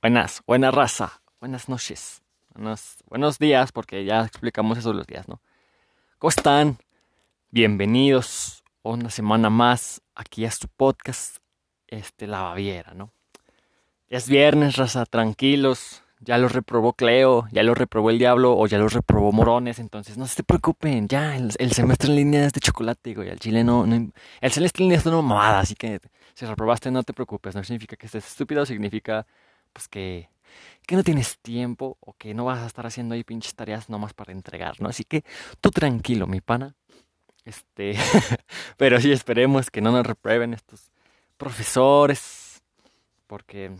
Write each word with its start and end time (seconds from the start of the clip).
Buenas, 0.00 0.42
buena 0.46 0.70
raza, 0.70 1.22
buenas 1.40 1.68
noches, 1.68 2.22
buenos, 2.54 2.98
buenos 3.08 3.40
días, 3.40 3.72
porque 3.72 4.04
ya 4.04 4.24
explicamos 4.24 4.78
eso 4.78 4.92
los 4.92 5.08
días, 5.08 5.26
¿no? 5.26 5.42
¿Cómo 6.18 6.28
están? 6.28 6.78
Bienvenidos 7.50 8.62
una 8.84 9.10
semana 9.10 9.50
más 9.50 10.00
aquí 10.14 10.44
a 10.44 10.52
su 10.52 10.68
podcast, 10.68 11.38
este, 11.88 12.28
La 12.28 12.42
Baviera, 12.42 12.94
¿no? 12.94 13.10
Ya 14.08 14.18
es 14.18 14.28
viernes, 14.28 14.76
raza, 14.76 15.04
tranquilos, 15.04 16.04
ya 16.20 16.38
lo 16.38 16.46
reprobó 16.46 16.92
Cleo, 16.92 17.48
ya 17.50 17.64
lo 17.64 17.74
reprobó 17.74 18.10
el 18.10 18.20
diablo 18.20 18.56
o 18.56 18.68
ya 18.68 18.78
lo 18.78 18.86
reprobó 18.86 19.32
Morones, 19.32 19.80
entonces 19.80 20.16
no 20.16 20.28
se 20.28 20.44
preocupen, 20.44 21.08
ya 21.08 21.34
el, 21.34 21.72
semestre 21.72 22.10
en 22.10 22.16
línea 22.16 22.46
es 22.46 22.52
de 22.52 22.60
chocolate, 22.60 23.14
güey, 23.14 23.30
el 23.30 23.40
chile 23.40 23.64
no, 23.64 23.84
el 23.84 24.52
semestre 24.52 24.84
en 24.84 24.90
línea 24.90 24.98
es 24.98 25.06
una 25.06 25.16
mamada, 25.16 25.58
así 25.58 25.74
que 25.74 25.98
si 26.34 26.46
reprobaste 26.46 26.92
no 26.92 27.02
te 27.02 27.12
preocupes, 27.12 27.56
no 27.56 27.64
significa 27.64 27.96
que 27.96 28.06
estés 28.06 28.28
estúpido, 28.28 28.64
significa 28.64 29.26
pues 29.78 29.86
que, 29.86 30.28
que 30.88 30.96
no 30.96 31.04
tienes 31.04 31.38
tiempo 31.38 31.98
o 32.00 32.12
que 32.14 32.34
no 32.34 32.44
vas 32.44 32.58
a 32.58 32.66
estar 32.66 32.84
haciendo 32.84 33.14
ahí 33.14 33.22
pinches 33.22 33.54
tareas 33.54 33.88
nomás 33.88 34.12
para 34.12 34.32
entregar, 34.32 34.80
¿no? 34.80 34.88
Así 34.88 35.04
que 35.04 35.22
tú 35.60 35.70
tranquilo, 35.70 36.26
mi 36.26 36.40
pana. 36.40 36.74
Este, 37.44 37.94
pero 38.76 39.00
sí 39.00 39.12
esperemos 39.12 39.70
que 39.70 39.80
no 39.80 39.92
nos 39.92 40.04
reprueben 40.04 40.52
estos 40.52 40.90
profesores, 41.36 42.60
porque 43.28 43.70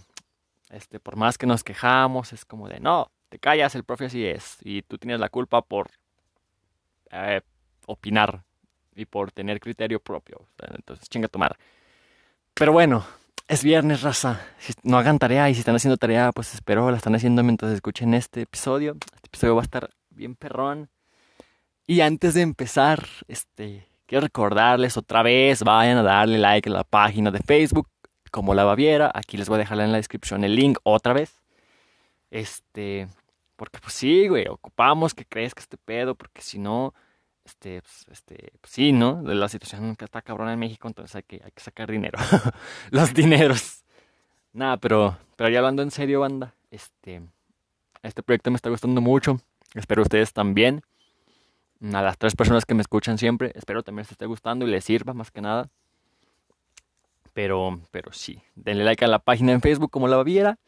este, 0.71 1.01
por 1.01 1.17
más 1.17 1.37
que 1.37 1.49
nos 1.49 1.65
quejamos, 1.65 2.33
es 2.33 2.45
como 2.45 2.69
de, 2.69 2.79
no, 2.79 3.11
te 3.29 3.41
callas, 3.41 3.75
el 3.75 3.83
profe 3.83 4.05
así 4.05 4.25
es, 4.25 4.59
y 4.61 4.83
tú 4.83 4.99
tienes 4.99 5.19
la 5.19 5.31
culpa 5.31 5.63
por 5.63 5.91
eh, 7.11 7.41
opinar 7.87 8.45
y 8.95 9.05
por 9.05 9.33
tener 9.33 9.59
criterio 9.59 9.99
propio. 9.99 10.47
Entonces, 10.59 11.09
chinga 11.09 11.27
tu 11.27 11.41
madre. 11.41 11.59
Pero 12.55 12.71
bueno, 12.71 13.05
es 13.49 13.65
viernes, 13.65 14.03
raza. 14.03 14.43
Si 14.59 14.75
no 14.83 14.99
hagan 14.99 15.19
tarea 15.19 15.49
y 15.49 15.55
si 15.55 15.61
están 15.61 15.75
haciendo 15.75 15.97
tarea, 15.97 16.33
pues 16.33 16.55
espero 16.55 16.91
la 16.91 16.99
están 16.99 17.15
haciendo 17.15 17.43
mientras 17.43 17.73
escuchen 17.73 18.13
este 18.13 18.43
episodio. 18.43 18.93
Este 19.15 19.27
episodio 19.27 19.55
va 19.57 19.63
a 19.63 19.65
estar 19.65 19.91
bien 20.11 20.37
perrón. 20.37 20.91
Y 21.87 22.03
antes 22.03 22.35
de 22.35 22.43
empezar, 22.43 23.07
este, 23.27 23.89
quiero 24.05 24.27
recordarles 24.27 24.99
otra 24.99 25.23
vez, 25.23 25.63
vayan 25.63 25.97
a 25.97 26.03
darle 26.03 26.37
like 26.37 26.69
a 26.69 26.73
la 26.73 26.85
página 26.85 27.31
de 27.31 27.39
Facebook 27.39 27.89
como 28.31 28.55
La 28.55 28.65
Baviera. 28.65 29.11
Aquí 29.15 29.39
les 29.39 29.49
voy 29.49 29.57
a 29.57 29.61
dejar 29.61 29.81
en 29.81 29.93
la 29.93 29.97
descripción 29.97 30.45
el 30.45 30.55
link 30.55 30.79
otra 30.83 31.15
vez. 31.15 31.41
Este, 32.31 33.09
porque 33.57 33.79
pues 33.79 33.95
sí, 33.95 34.29
güey, 34.29 34.47
ocupamos 34.47 35.15
que 35.15 35.25
crezca 35.25 35.63
este 35.63 35.79
pedo, 35.79 36.15
porque 36.15 36.43
si 36.43 36.59
no, 36.59 36.93
este, 37.49 37.81
pues, 37.81 38.07
este, 38.11 38.53
pues 38.61 38.73
sí, 38.73 38.93
¿no? 38.93 39.23
La 39.23 39.49
situación 39.49 39.97
que 39.97 40.05
está 40.05 40.21
cabrona 40.21 40.53
en 40.53 40.59
México, 40.59 40.87
entonces 40.87 41.17
hay 41.17 41.23
que, 41.23 41.41
hay 41.43 41.51
que 41.51 41.63
sacar 41.63 41.91
dinero. 41.91 42.19
Los 42.91 43.15
dineros. 43.15 43.85
Nada, 44.53 44.77
pero, 44.77 45.17
pero 45.35 45.49
ya 45.49 45.59
hablando 45.59 45.83
en 45.83 45.91
serio, 45.91 46.21
banda, 46.21 46.55
este, 46.71 47.23
este 48.03 48.23
proyecto 48.23 48.51
me 48.51 48.57
está 48.57 48.69
gustando 48.69 49.01
mucho. 49.01 49.41
Espero 49.75 50.03
ustedes 50.03 50.35
también. 50.35 50.83
A 51.81 52.03
las 52.03 52.19
tres 52.19 52.37
personas 52.37 52.67
que 52.67 52.75
me 52.75 52.83
escuchan 52.83 53.17
siempre, 53.17 53.53
espero 53.55 53.83
también 53.83 54.03
les 54.03 54.11
esté 54.11 54.27
gustando 54.27 54.67
y 54.67 54.71
les 54.71 54.85
sirva 54.85 55.15
más 55.15 55.31
que 55.31 55.41
nada. 55.41 55.71
Pero, 57.33 57.81
pero 57.91 58.13
sí, 58.13 58.43
denle 58.57 58.85
like 58.85 59.05
a 59.05 59.09
la 59.09 59.21
página 59.21 59.53
en 59.53 59.63
Facebook 59.63 59.91
como 59.91 60.07
la 60.07 60.17
Baviera. 60.17 60.59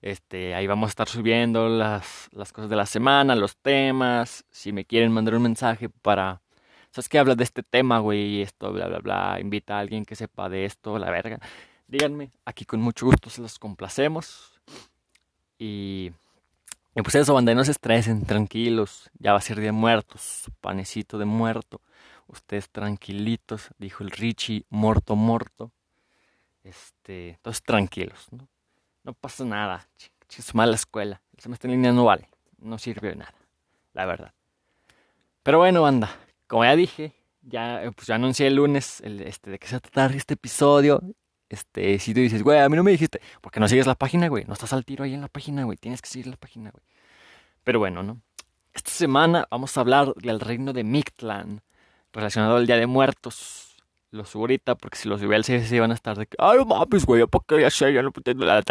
Este, 0.00 0.54
ahí 0.54 0.66
vamos 0.66 0.88
a 0.88 0.90
estar 0.90 1.08
subiendo 1.08 1.68
las, 1.68 2.28
las 2.32 2.52
cosas 2.52 2.70
de 2.70 2.76
la 2.76 2.86
semana, 2.86 3.34
los 3.34 3.56
temas. 3.56 4.44
Si 4.50 4.72
me 4.72 4.84
quieren 4.84 5.12
mandar 5.12 5.34
un 5.34 5.42
mensaje 5.42 5.88
para. 5.88 6.40
¿Sabes 6.90 7.08
qué? 7.08 7.18
Habla 7.18 7.34
de 7.34 7.44
este 7.44 7.62
tema, 7.62 7.98
güey, 7.98 8.40
esto, 8.40 8.72
bla, 8.72 8.86
bla, 8.86 8.98
bla. 9.00 9.38
Invita 9.40 9.76
a 9.76 9.80
alguien 9.80 10.04
que 10.04 10.16
sepa 10.16 10.48
de 10.48 10.64
esto, 10.64 10.98
la 10.98 11.10
verga. 11.10 11.38
Díganme, 11.86 12.30
aquí 12.44 12.64
con 12.64 12.80
mucho 12.80 13.06
gusto 13.06 13.30
se 13.30 13.42
los 13.42 13.58
complacemos. 13.58 14.60
Y. 15.58 16.12
Y 16.94 17.02
pues 17.02 17.14
eso, 17.14 17.34
banda, 17.34 17.54
no 17.54 17.64
se 17.64 17.70
estresen, 17.72 18.24
tranquilos. 18.24 19.10
Ya 19.18 19.32
va 19.32 19.38
a 19.38 19.42
ser 19.42 19.56
día 19.58 19.66
de 19.66 19.72
muertos, 19.72 20.50
panecito 20.60 21.18
de 21.18 21.26
muerto. 21.26 21.80
Ustedes 22.26 22.70
tranquilitos, 22.70 23.68
dijo 23.78 24.02
el 24.02 24.10
Richie, 24.10 24.64
muerto, 24.68 25.14
muerto. 25.14 25.70
Este, 26.64 27.30
entonces 27.30 27.62
tranquilos, 27.62 28.26
¿no? 28.32 28.48
No 29.08 29.14
pasa 29.14 29.42
nada. 29.42 29.88
Es 30.36 30.54
mala 30.54 30.74
escuela. 30.74 31.22
El 31.34 31.42
semestre 31.42 31.70
en 31.70 31.76
línea 31.76 31.92
no 31.92 32.04
vale. 32.04 32.28
No 32.58 32.76
sirve 32.76 33.08
de 33.08 33.16
nada. 33.16 33.32
La 33.94 34.04
verdad. 34.04 34.34
Pero 35.42 35.56
bueno, 35.56 35.80
banda. 35.80 36.14
Como 36.46 36.62
ya 36.62 36.76
dije, 36.76 37.14
ya, 37.40 37.90
pues 37.96 38.06
ya 38.06 38.16
anuncié 38.16 38.48
el 38.48 38.56
lunes 38.56 39.00
este, 39.00 39.50
de 39.50 39.58
que 39.58 39.66
se 39.66 39.76
va 39.96 40.04
a 40.04 40.06
este 40.08 40.34
episodio. 40.34 41.00
Este, 41.48 41.98
si 41.98 42.12
tú 42.12 42.20
dices, 42.20 42.42
güey, 42.42 42.58
a 42.58 42.68
mí 42.68 42.76
no 42.76 42.84
me 42.84 42.90
dijiste, 42.90 43.22
porque 43.40 43.60
no 43.60 43.68
sigues 43.68 43.86
la 43.86 43.94
página, 43.94 44.28
güey. 44.28 44.44
No 44.44 44.52
estás 44.52 44.74
al 44.74 44.84
tiro 44.84 45.04
ahí 45.04 45.14
en 45.14 45.22
la 45.22 45.28
página, 45.28 45.64
güey. 45.64 45.78
Tienes 45.78 46.02
que 46.02 46.08
seguir 46.10 46.26
la 46.26 46.36
página, 46.36 46.70
güey. 46.70 46.84
Pero 47.64 47.78
bueno, 47.78 48.02
¿no? 48.02 48.20
Esta 48.74 48.90
semana 48.90 49.48
vamos 49.50 49.74
a 49.78 49.80
hablar 49.80 50.12
del 50.16 50.38
reino 50.38 50.74
de 50.74 50.84
Mictlan, 50.84 51.62
relacionado 52.12 52.56
al 52.56 52.66
Día 52.66 52.76
de 52.76 52.86
Muertos 52.86 53.67
lo 54.10 54.24
subo 54.24 54.44
ahorita 54.44 54.74
porque 54.74 54.96
si 54.96 55.08
lo 55.08 55.18
subí 55.18 55.34
al 55.34 55.42
CSC 55.44 55.80
van 55.80 55.90
a 55.90 55.94
estar 55.94 56.16
de 56.16 56.26
que, 56.26 56.36
ay, 56.38 56.58
mames, 56.64 57.04
güey, 57.04 57.26
¿por 57.26 57.44
qué 57.44 57.60
ya 57.60 57.70
sé? 57.70 57.92
Ya 57.92 58.02
no 58.02 58.12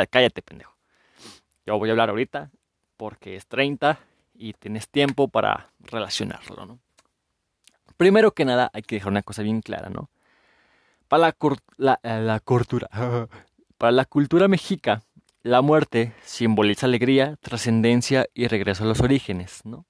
Cállate, 0.09 0.41
pendejo. 0.41 0.75
Yo 1.65 1.77
voy 1.77 1.89
a 1.89 1.91
hablar 1.91 2.09
ahorita 2.09 2.51
porque 2.95 3.35
es 3.35 3.47
30 3.47 3.99
y 4.33 4.53
tienes 4.53 4.89
tiempo 4.89 5.27
para 5.27 5.71
relacionarlo, 5.79 6.65
¿no? 6.65 6.79
Primero 7.97 8.31
que 8.31 8.45
nada, 8.45 8.69
hay 8.73 8.83
que 8.83 8.95
dejar 8.95 9.11
una 9.11 9.23
cosa 9.23 9.41
bien 9.41 9.61
clara, 9.61 9.89
¿no? 9.89 10.09
Para 11.07 11.35
la, 11.77 11.99
la, 12.03 12.19
la 12.19 12.39
cultura, 12.39 12.89
para 13.77 13.91
la 13.91 14.05
cultura 14.05 14.47
mexica, 14.47 15.01
la 15.41 15.61
muerte 15.61 16.13
simboliza 16.23 16.85
alegría, 16.85 17.37
trascendencia 17.41 18.27
y 18.33 18.47
regreso 18.47 18.83
a 18.83 18.87
los 18.87 19.01
orígenes, 19.01 19.61
¿no? 19.63 19.85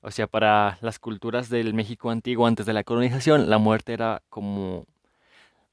O 0.00 0.10
sea, 0.10 0.26
para 0.26 0.78
las 0.80 0.98
culturas 0.98 1.48
del 1.48 1.74
México 1.74 2.10
antiguo 2.10 2.46
antes 2.46 2.66
de 2.66 2.72
la 2.72 2.84
colonización, 2.84 3.50
la 3.50 3.58
muerte 3.58 3.92
era 3.92 4.22
como... 4.28 4.86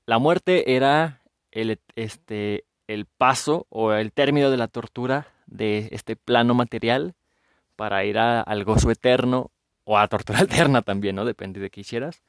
La 0.07 0.19
muerte 0.19 0.75
era 0.75 1.21
el, 1.51 1.79
este, 1.95 2.65
el 2.87 3.05
paso 3.05 3.65
o 3.69 3.93
el 3.93 4.11
término 4.11 4.51
de 4.51 4.57
la 4.57 4.67
tortura 4.67 5.27
de 5.47 5.89
este 5.91 6.15
plano 6.15 6.53
material 6.53 7.15
para 7.75 8.03
ir 8.05 8.17
al 8.17 8.63
gozo 8.63 8.91
eterno 8.91 9.51
o 9.83 9.97
a 9.97 10.07
tortura 10.07 10.39
eterna 10.41 10.81
también, 10.81 11.15
¿no? 11.15 11.25
Depende 11.25 11.59
de 11.59 11.69
qué 11.69 11.81
hicieras. 11.81 12.23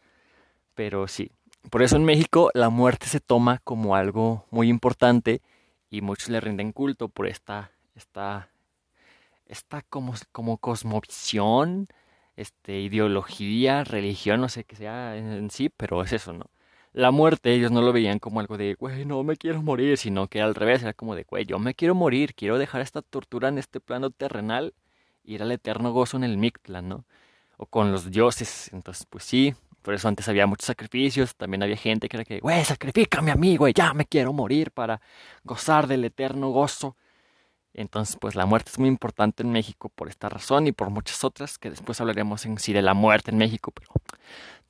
Pero 0.74 1.08
sí, 1.08 1.30
por 1.70 1.82
eso 1.82 1.96
en 1.96 2.04
México 2.04 2.50
la 2.54 2.68
muerte 2.68 3.06
se 3.06 3.20
toma 3.20 3.60
como 3.64 3.96
algo 3.96 4.46
muy 4.50 4.68
importante 4.68 5.40
y 5.90 6.00
muchos 6.00 6.28
le 6.28 6.40
rinden 6.40 6.72
culto 6.72 7.08
por 7.08 7.26
esta, 7.26 7.72
esta 7.94 8.50
esta 9.46 9.82
como, 9.82 10.14
como 10.32 10.58
cosmovisión, 10.58 11.88
este, 12.36 12.80
ideología, 12.80 13.84
religión, 13.84 14.40
no 14.40 14.48
sé 14.48 14.64
qué 14.64 14.76
sea 14.76 15.16
en, 15.16 15.50
sí, 15.50 15.70
pero 15.70 16.02
es 16.02 16.12
eso, 16.12 16.32
¿no? 16.32 16.46
La 16.92 17.10
muerte 17.10 17.52
ellos 17.52 17.70
no 17.70 17.82
lo 17.82 17.92
veían 17.92 18.18
como 18.18 18.40
algo 18.40 18.56
de, 18.56 18.74
güey, 18.74 19.04
no 19.04 19.22
me 19.22 19.36
quiero 19.36 19.62
morir, 19.62 19.98
sino 19.98 20.28
que 20.28 20.40
al 20.40 20.54
revés, 20.54 20.82
era 20.82 20.94
como 20.94 21.14
de, 21.14 21.24
güey, 21.24 21.44
yo 21.44 21.58
me 21.58 21.74
quiero 21.74 21.94
morir, 21.94 22.34
quiero 22.34 22.58
dejar 22.58 22.80
esta 22.80 23.02
tortura 23.02 23.48
en 23.48 23.58
este 23.58 23.80
plano 23.80 24.10
terrenal 24.10 24.74
y 25.24 25.34
ir 25.34 25.42
al 25.42 25.52
eterno 25.52 25.92
gozo 25.92 26.16
en 26.16 26.24
el 26.24 26.38
Mictlan, 26.38 26.88
¿no? 26.88 27.04
O 27.58 27.66
con 27.66 27.92
los 27.92 28.10
dioses, 28.10 28.70
entonces, 28.72 29.06
pues 29.10 29.24
sí, 29.24 29.54
por 29.86 29.94
eso 29.94 30.08
antes 30.08 30.28
había 30.28 30.46
muchos 30.48 30.66
sacrificios, 30.66 31.36
también 31.36 31.62
había 31.62 31.76
gente 31.76 32.08
que 32.08 32.16
era 32.16 32.24
que, 32.24 32.40
güey, 32.40 32.64
sacrifícame 32.64 33.30
a 33.30 33.36
mí, 33.36 33.56
güey, 33.56 33.72
ya 33.72 33.94
me 33.94 34.04
quiero 34.06 34.32
morir 34.32 34.72
para 34.72 35.00
gozar 35.44 35.86
del 35.86 36.04
eterno 36.04 36.50
gozo. 36.50 36.96
Entonces, 37.76 38.16
pues 38.18 38.34
la 38.34 38.46
muerte 38.46 38.70
es 38.72 38.78
muy 38.78 38.88
importante 38.88 39.42
en 39.42 39.52
México 39.52 39.90
por 39.90 40.08
esta 40.08 40.30
razón 40.30 40.66
y 40.66 40.72
por 40.72 40.88
muchas 40.88 41.22
otras 41.24 41.58
que 41.58 41.68
después 41.68 42.00
hablaremos 42.00 42.46
en 42.46 42.58
sí 42.58 42.72
de 42.72 42.80
la 42.80 42.94
muerte 42.94 43.30
en 43.30 43.36
México, 43.36 43.70
pero 43.70 43.90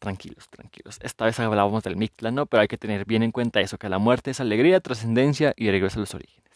tranquilos, 0.01 0.49
tranquilos. 0.51 0.99
Esta 1.01 1.25
vez 1.25 1.39
hablábamos 1.39 1.85
del 1.85 1.95
Mictlán, 1.95 2.35
¿no? 2.35 2.47
Pero 2.47 2.63
hay 2.63 2.69
que 2.69 2.77
tener 2.77 3.05
bien 3.05 3.23
en 3.23 3.31
cuenta 3.31 3.61
eso, 3.61 3.79
que 3.79 3.89
la 3.89 3.99
muerte 3.99 4.33
es 4.33 4.41
alegría, 4.41 4.81
trascendencia 4.81 5.55
y 5.57 5.71
regreso 5.71 6.01
a 6.01 6.01
los 6.01 6.15
orígenes. 6.15 6.51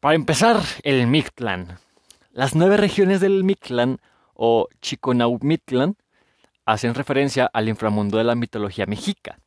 Para 0.00 0.14
empezar, 0.14 0.62
el 0.84 1.06
Mictlán. 1.06 1.78
Las 2.32 2.54
nueve 2.54 2.78
regiones 2.78 3.20
del 3.20 3.44
Mictlán 3.44 3.98
o 4.32 4.68
Chiconaumitlán 4.80 5.96
hacen 6.64 6.94
referencia 6.94 7.50
al 7.52 7.68
inframundo 7.68 8.16
de 8.16 8.24
la 8.24 8.34
mitología 8.34 8.86
mexica. 8.86 9.38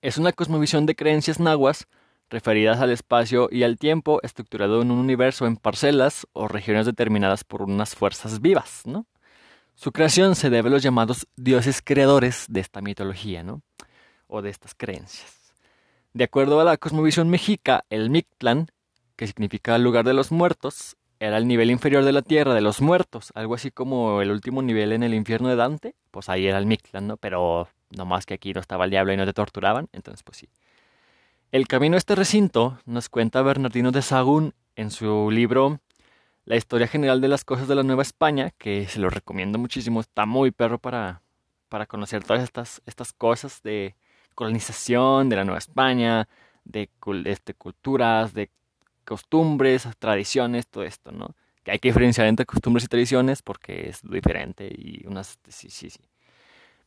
Es 0.00 0.16
una 0.16 0.32
cosmovisión 0.32 0.86
de 0.86 0.96
creencias 0.96 1.40
nahuas 1.40 1.86
referidas 2.30 2.80
al 2.80 2.90
espacio 2.90 3.48
y 3.50 3.62
al 3.62 3.78
tiempo 3.78 4.20
estructurado 4.22 4.82
en 4.82 4.90
un 4.90 4.98
universo 4.98 5.46
en 5.46 5.56
parcelas 5.56 6.26
o 6.32 6.48
regiones 6.48 6.86
determinadas 6.86 7.44
por 7.44 7.62
unas 7.62 7.94
fuerzas 7.94 8.40
vivas, 8.40 8.82
¿no? 8.84 9.06
Su 9.74 9.92
creación 9.92 10.34
se 10.36 10.50
debe 10.50 10.68
a 10.68 10.72
los 10.72 10.82
llamados 10.82 11.26
dioses 11.36 11.82
creadores 11.82 12.46
de 12.48 12.60
esta 12.60 12.80
mitología, 12.80 13.42
¿no? 13.42 13.62
O 14.26 14.42
de 14.42 14.50
estas 14.50 14.74
creencias. 14.74 15.52
De 16.14 16.24
acuerdo 16.24 16.60
a 16.60 16.64
la 16.64 16.78
cosmovisión 16.78 17.28
mexica, 17.28 17.84
el 17.90 18.08
Mictlán, 18.08 18.68
que 19.16 19.26
significa 19.26 19.76
lugar 19.76 20.06
de 20.06 20.14
los 20.14 20.32
muertos, 20.32 20.96
era 21.20 21.36
el 21.36 21.46
nivel 21.46 21.70
inferior 21.70 22.04
de 22.04 22.12
la 22.12 22.22
tierra 22.22 22.54
de 22.54 22.60
los 22.60 22.80
muertos, 22.80 23.32
algo 23.34 23.54
así 23.54 23.70
como 23.70 24.22
el 24.22 24.30
último 24.30 24.62
nivel 24.62 24.92
en 24.92 25.02
el 25.02 25.14
infierno 25.14 25.48
de 25.48 25.56
Dante, 25.56 25.94
pues 26.10 26.28
ahí 26.28 26.46
era 26.46 26.58
el 26.58 26.66
Mictlán, 26.66 27.06
¿no? 27.06 27.16
Pero 27.18 27.68
no 27.90 28.06
más 28.06 28.26
que 28.26 28.34
aquí 28.34 28.52
no 28.52 28.60
estaba 28.60 28.84
el 28.84 28.90
diablo 28.90 29.12
y 29.12 29.16
no 29.16 29.26
te 29.26 29.32
torturaban, 29.32 29.88
entonces 29.92 30.22
pues 30.22 30.38
sí. 30.38 30.48
El 31.52 31.68
camino 31.68 31.94
a 31.94 31.98
este 31.98 32.16
recinto 32.16 32.80
nos 32.86 33.08
cuenta 33.08 33.40
Bernardino 33.40 33.92
de 33.92 34.02
Sagún 34.02 34.52
en 34.74 34.90
su 34.90 35.30
libro 35.30 35.78
La 36.44 36.56
historia 36.56 36.88
general 36.88 37.20
de 37.20 37.28
las 37.28 37.44
cosas 37.44 37.68
de 37.68 37.76
la 37.76 37.84
Nueva 37.84 38.02
España, 38.02 38.50
que 38.58 38.88
se 38.88 38.98
lo 38.98 39.10
recomiendo 39.10 39.56
muchísimo, 39.56 40.00
está 40.00 40.26
muy 40.26 40.50
perro 40.50 40.78
para, 40.78 41.22
para 41.68 41.86
conocer 41.86 42.24
todas 42.24 42.42
estas, 42.42 42.82
estas 42.84 43.12
cosas 43.12 43.62
de 43.62 43.94
colonización 44.34 45.28
de 45.28 45.36
la 45.36 45.44
Nueva 45.44 45.58
España, 45.58 46.28
de, 46.64 46.90
este, 47.26 47.54
culturas, 47.54 48.34
de 48.34 48.50
costumbres, 49.04 49.88
tradiciones, 50.00 50.66
todo 50.66 50.82
esto, 50.82 51.12
¿no? 51.12 51.36
Que 51.62 51.70
hay 51.70 51.78
que 51.78 51.88
diferenciar 51.88 52.26
entre 52.26 52.44
costumbres 52.44 52.84
y 52.84 52.88
tradiciones 52.88 53.42
porque 53.42 53.88
es 53.88 54.02
diferente 54.02 54.66
y 54.66 55.06
unas, 55.06 55.38
sí, 55.48 55.70
sí, 55.70 55.90
sí. 55.90 56.00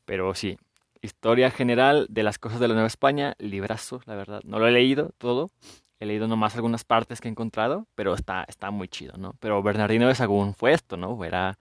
Pero 0.04 0.36
sí, 0.36 0.58
historia 1.02 1.52
general 1.52 2.08
de 2.10 2.24
las 2.24 2.40
cosas 2.40 2.60
de 2.60 2.68
la 2.68 2.74
Nueva 2.74 2.88
España, 2.88 3.36
librazo, 3.40 4.02
la 4.06 4.16
verdad. 4.16 4.42
No 4.44 4.60
lo 4.60 4.68
he 4.68 4.72
leído 4.72 5.12
todo, 5.18 5.52
he 6.00 6.06
leído 6.06 6.28
nomás 6.28 6.56
algunas 6.56 6.84
partes 6.84 7.22
que 7.22 7.28
he 7.28 7.32
encontrado, 7.32 7.88
pero 7.96 8.14
está, 8.14 8.46
está 8.48 8.72
muy 8.72 8.88
chido, 8.88 9.18
¿no? 9.18 9.36
Pero 9.40 9.62
Bernardino 9.62 10.08
de 10.08 10.16
Sagún 10.16 10.54
fue 10.54 10.74
esto, 10.74 10.98
¿no? 10.98 11.24
Era, 11.24 11.58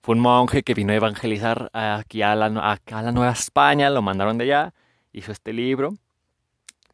fue 0.00 0.14
un 0.14 0.20
monje 0.20 0.62
que 0.62 0.74
vino 0.74 0.92
a 0.92 0.96
evangelizar 0.96 1.70
aquí 1.72 2.22
a 2.22 2.34
la, 2.34 2.50
Nueva 2.50 3.32
España, 3.32 3.90
lo 3.90 4.02
mandaron 4.02 4.38
de 4.38 4.44
allá, 4.44 4.74
hizo 5.12 5.32
este 5.32 5.52
libro 5.52 5.94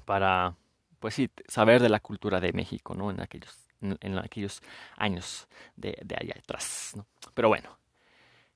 para 0.05 0.55
pues 1.01 1.15
sí, 1.15 1.31
saber 1.49 1.83
de 1.83 1.89
la 1.89 2.01
cultura 2.01 2.41
de 2.41 2.53
México, 2.53 2.95
¿no? 2.95 3.11
En 3.11 3.21
aquellos, 3.21 3.69
en, 3.81 4.19
aquellos 4.19 4.63
años 4.97 5.47
de, 5.77 5.99
de, 6.03 6.17
allá 6.17 6.35
atrás, 6.39 6.95
¿no? 6.97 7.07
Pero 7.35 7.49
bueno, 7.49 7.79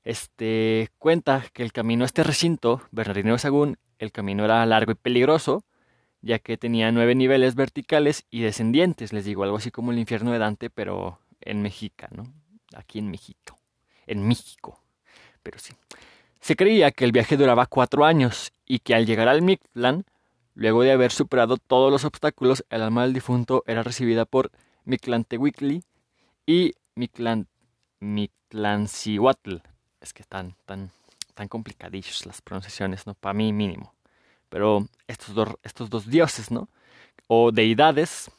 este 0.05 0.91
cuenta 0.99 1.45
que 1.53 1.63
el 1.63 1.73
camino 1.73 2.05
a 2.05 2.07
este 2.07 2.23
recinto, 2.23 2.83
Bernardino 2.91 3.33
de 3.33 3.39
Sagún, 3.39 3.79
el 3.99 4.13
camino 4.13 4.45
era 4.45 4.65
largo 4.67 4.93
y 4.93 4.95
peligroso, 4.95 5.65
ya 6.23 6.39
que 6.39 6.57
tenía 6.57 6.93
nueve 6.93 7.15
niveles 7.15 7.55
verticales 7.55 8.27
y 8.31 8.43
descendientes, 8.43 9.13
les 9.13 9.25
digo, 9.25 9.45
algo 9.45 9.57
así 9.57 9.71
como 9.71 9.93
el 9.93 9.99
infierno 9.99 10.33
de 10.33 10.39
Dante, 10.39 10.71
pero 10.71 11.19
en 11.41 11.63
México, 11.63 12.07
¿no? 12.11 12.25
Aquí 12.75 12.99
en 12.99 13.11
México, 13.11 13.59
en 14.07 14.27
México, 14.27 14.81
pero 15.43 15.59
sí. 15.59 15.75
Se 16.41 16.57
creía 16.57 16.91
que 16.91 17.05
el 17.05 17.13
viaje 17.13 17.37
duraba 17.37 17.67
cuatro 17.67 18.05
años 18.05 18.53
y 18.67 18.79
que 18.79 18.95
al 18.95 19.07
llegar 19.07 19.29
al 19.29 19.43
Mictlán 19.43 20.05
Luego 20.55 20.83
de 20.83 20.93
haber 20.93 21.13
superado 21.13 21.57
todos 21.57 21.91
los 21.91 22.05
obstáculos, 22.05 22.67
el 22.71 22.83
alma 22.83 23.03
del 23.03 23.15
difunto 23.15 23.63
era 23.67 23.83
recibida 23.83 24.27
por 24.27 24.51
Mictlantecuhtli 24.85 25.85
y 26.45 26.75
Mictlan, 26.95 27.49
Mictlancihuatl. 28.01 29.57
Es 30.01 30.13
que 30.13 30.23
están 30.23 30.55
tan, 30.67 30.91
tan 31.35 31.49
las 32.27 32.43
pronunciaciones, 32.43 33.07
¿no? 33.07 33.15
Para 33.15 33.35
mí 33.35 33.53
mínimo. 33.53 33.95
Pero 34.49 34.89
estos 35.07 35.35
dos, 35.35 35.49
estos 35.63 35.91
dos 35.91 36.07
dioses, 36.07 36.51
¿no? 36.51 36.69
O 37.27 37.53
deidades 37.53 38.31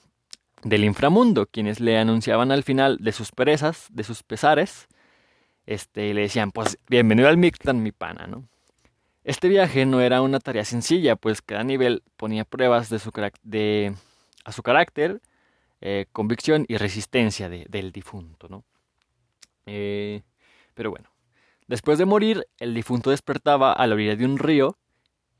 del 0.63 0.83
inframundo, 0.83 1.45
quienes 1.45 1.79
le 1.79 1.97
anunciaban 1.97 2.51
al 2.51 2.63
final 2.63 2.97
de 2.99 3.11
sus 3.11 3.31
perezas, 3.31 3.87
de 3.89 4.03
sus 4.03 4.23
pesares, 4.23 4.87
este, 5.65 6.13
le 6.13 6.21
decían, 6.21 6.51
pues 6.51 6.77
bienvenido 6.89 7.29
al 7.29 7.37
Mictlan, 7.37 7.81
mi 7.81 7.91
pana, 7.91 8.27
¿no? 8.27 8.47
Este 9.23 9.47
viaje 9.47 9.85
no 9.85 10.01
era 10.01 10.21
una 10.21 10.39
tarea 10.39 10.65
sencilla, 10.65 11.15
pues 11.15 11.41
cada 11.41 11.63
nivel 11.63 12.01
ponía 12.17 12.43
pruebas 12.43 12.89
de 12.89 12.97
su 12.97 13.11
de, 13.43 13.93
a 14.43 14.51
su 14.51 14.63
carácter, 14.63 15.21
eh, 15.79 16.07
convicción 16.11 16.65
y 16.67 16.77
resistencia 16.77 17.49
del 17.49 17.91
difunto. 17.91 18.47
¿no? 18.49 18.63
Eh, 19.65 20.21
pero 20.73 20.89
bueno, 20.89 21.09
después 21.71 21.97
de 21.97 22.05
morir, 22.05 22.45
el 22.59 22.73
difunto 22.73 23.09
despertaba 23.09 23.73
a 23.73 23.87
la 23.87 23.95
orilla 23.95 24.15
de 24.15 24.25
un 24.25 24.37
río 24.37 24.77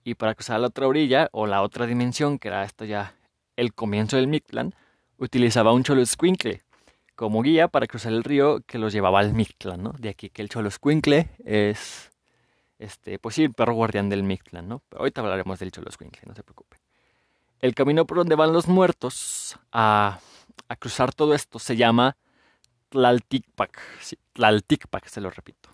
y 0.03 0.15
para 0.15 0.33
cruzar 0.33 0.55
a 0.55 0.59
la 0.59 0.67
otra 0.67 0.87
orilla 0.87 1.29
o 1.31 1.45
la 1.45 1.61
otra 1.61 1.85
dimensión, 1.85 2.39
que 2.39 2.47
era 2.47 2.63
esto 2.63 2.85
ya 2.85 3.13
el 3.55 3.73
comienzo 3.73 4.17
del 4.17 4.27
Mictlán, 4.27 4.73
utilizaba 5.17 5.73
un 5.73 5.83
cholo 5.83 6.03
squinkle 6.05 6.63
como 7.15 7.43
guía 7.43 7.67
para 7.67 7.85
cruzar 7.85 8.13
el 8.13 8.23
río 8.23 8.61
que 8.65 8.79
los 8.79 8.93
llevaba 8.93 9.19
al 9.19 9.33
Mictlán. 9.33 9.83
¿no? 9.83 9.93
De 9.99 10.09
aquí 10.09 10.29
que 10.29 10.41
el 10.41 10.49
cholo 10.49 10.71
squinkle 10.71 11.29
es 11.45 12.11
este, 12.81 13.19
pues 13.19 13.35
sí, 13.35 13.43
el 13.43 13.53
perro 13.53 13.75
guardián 13.75 14.09
del 14.09 14.23
Mictlán, 14.23 14.67
¿no? 14.67 14.81
Pero 14.89 15.01
ahorita 15.01 15.21
hablaremos 15.21 15.59
del 15.59 15.71
Choloscuincle, 15.71 16.23
no 16.25 16.33
se 16.33 16.41
preocupe. 16.41 16.77
El 17.59 17.75
camino 17.75 18.07
por 18.07 18.17
donde 18.17 18.33
van 18.33 18.53
los 18.53 18.67
muertos 18.67 19.55
a, 19.71 20.19
a 20.67 20.75
cruzar 20.77 21.13
todo 21.13 21.35
esto 21.35 21.59
se 21.59 21.75
llama 21.75 22.17
Tlalticpac. 22.89 23.79
Sí, 24.01 24.17
se 25.05 25.21
lo 25.21 25.29
repito. 25.29 25.69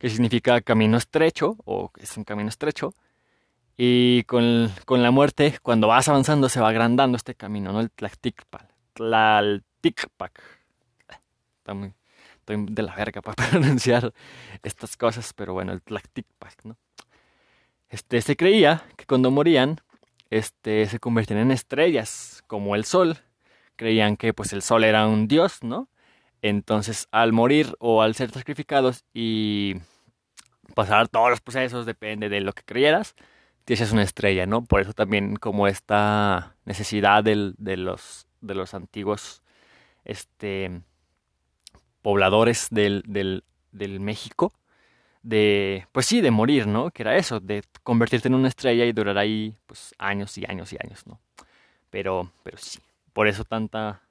Que 0.00 0.10
significa 0.10 0.60
camino 0.62 0.96
estrecho, 0.96 1.56
o 1.64 1.92
es 1.96 2.16
un 2.16 2.24
camino 2.24 2.48
estrecho. 2.48 2.94
Y 3.76 4.24
con, 4.24 4.72
con 4.84 5.02
la 5.02 5.12
muerte, 5.12 5.58
cuando 5.62 5.86
vas 5.86 6.08
avanzando, 6.08 6.48
se 6.48 6.60
va 6.60 6.70
agrandando 6.70 7.16
este 7.16 7.36
camino, 7.36 7.72
¿no? 7.72 7.80
El 7.80 7.92
Tlalticpac. 7.92 8.66
Tlalticpac. 8.94 10.42
Está 11.58 11.74
muy, 11.74 11.92
de 12.46 12.82
la 12.82 12.94
verga 12.94 13.22
para 13.22 13.36
pronunciar 13.50 14.12
estas 14.62 14.96
cosas, 14.96 15.32
pero 15.34 15.52
bueno, 15.52 15.72
el 15.72 15.82
Tlacticpac, 15.82 16.64
¿no? 16.64 16.76
Este, 17.88 18.22
se 18.22 18.36
creía 18.36 18.84
que 18.96 19.04
cuando 19.04 19.30
morían, 19.30 19.80
este, 20.30 20.86
se 20.86 20.98
convertían 20.98 21.40
en 21.40 21.50
estrellas, 21.50 22.42
como 22.46 22.74
el 22.76 22.84
sol. 22.84 23.18
Creían 23.76 24.16
que 24.16 24.32
pues 24.32 24.52
el 24.52 24.62
sol 24.62 24.84
era 24.84 25.06
un 25.06 25.26
dios, 25.26 25.62
¿no? 25.62 25.88
Entonces, 26.42 27.08
al 27.10 27.32
morir 27.32 27.74
o 27.78 28.02
al 28.02 28.14
ser 28.14 28.30
sacrificados 28.30 29.04
y 29.12 29.76
pasar 30.74 31.08
todos 31.08 31.30
los 31.30 31.40
procesos, 31.40 31.86
depende 31.86 32.28
de 32.28 32.40
lo 32.40 32.52
que 32.52 32.62
creyeras, 32.62 33.14
tienes 33.64 33.92
una 33.92 34.02
estrella, 34.02 34.46
¿no? 34.46 34.64
Por 34.64 34.80
eso 34.80 34.92
también 34.92 35.36
como 35.36 35.66
esta 35.66 36.56
necesidad 36.64 37.22
del, 37.22 37.54
de, 37.58 37.76
los, 37.76 38.26
de 38.40 38.54
los 38.54 38.74
antiguos 38.74 39.42
este, 40.04 40.82
pobladores 42.02 42.68
del, 42.70 43.02
del, 43.06 43.44
del 43.72 44.00
México, 44.00 44.52
de, 45.22 45.86
pues 45.92 46.06
sí, 46.06 46.20
de 46.20 46.30
morir, 46.30 46.66
¿no? 46.66 46.90
Que 46.90 47.02
era 47.02 47.16
eso, 47.16 47.40
de 47.40 47.62
convertirte 47.82 48.28
en 48.28 48.34
una 48.34 48.48
estrella 48.48 48.84
y 48.84 48.92
durar 48.92 49.18
ahí, 49.18 49.54
pues, 49.66 49.94
años 49.98 50.36
y 50.38 50.44
años 50.46 50.72
y 50.72 50.78
años, 50.82 51.06
¿no? 51.06 51.20
Pero, 51.90 52.32
pero 52.42 52.56
sí, 52.58 52.78
por 53.12 53.28
eso 53.28 53.44
tanta... 53.44 54.02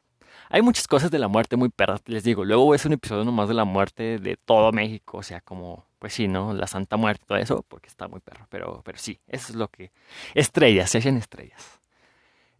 Hay 0.49 0.61
muchas 0.61 0.87
cosas 0.87 1.11
de 1.11 1.19
la 1.19 1.27
muerte 1.27 1.55
muy 1.55 1.69
perras, 1.69 2.01
les 2.07 2.23
digo. 2.23 2.43
Luego 2.43 2.73
hacer 2.73 2.89
un 2.89 2.93
episodio 2.93 3.23
nomás 3.23 3.47
de 3.47 3.53
la 3.53 3.65
muerte 3.65 4.17
de 4.17 4.35
todo 4.37 4.71
México, 4.71 5.19
o 5.19 5.23
sea, 5.23 5.41
como, 5.41 5.85
pues 5.99 6.13
sí, 6.13 6.27
¿no? 6.27 6.53
La 6.53 6.67
Santa 6.67 6.97
Muerte, 6.97 7.23
todo 7.27 7.37
eso, 7.37 7.63
porque 7.67 7.87
está 7.87 8.07
muy 8.07 8.19
perro. 8.19 8.47
Pero, 8.49 8.81
pero 8.83 8.97
sí, 8.97 9.19
eso 9.27 9.53
es 9.53 9.55
lo 9.55 9.67
que... 9.67 9.91
Estrellas, 10.33 10.89
se 10.89 10.97
hacen 10.97 11.17
estrellas. 11.17 11.79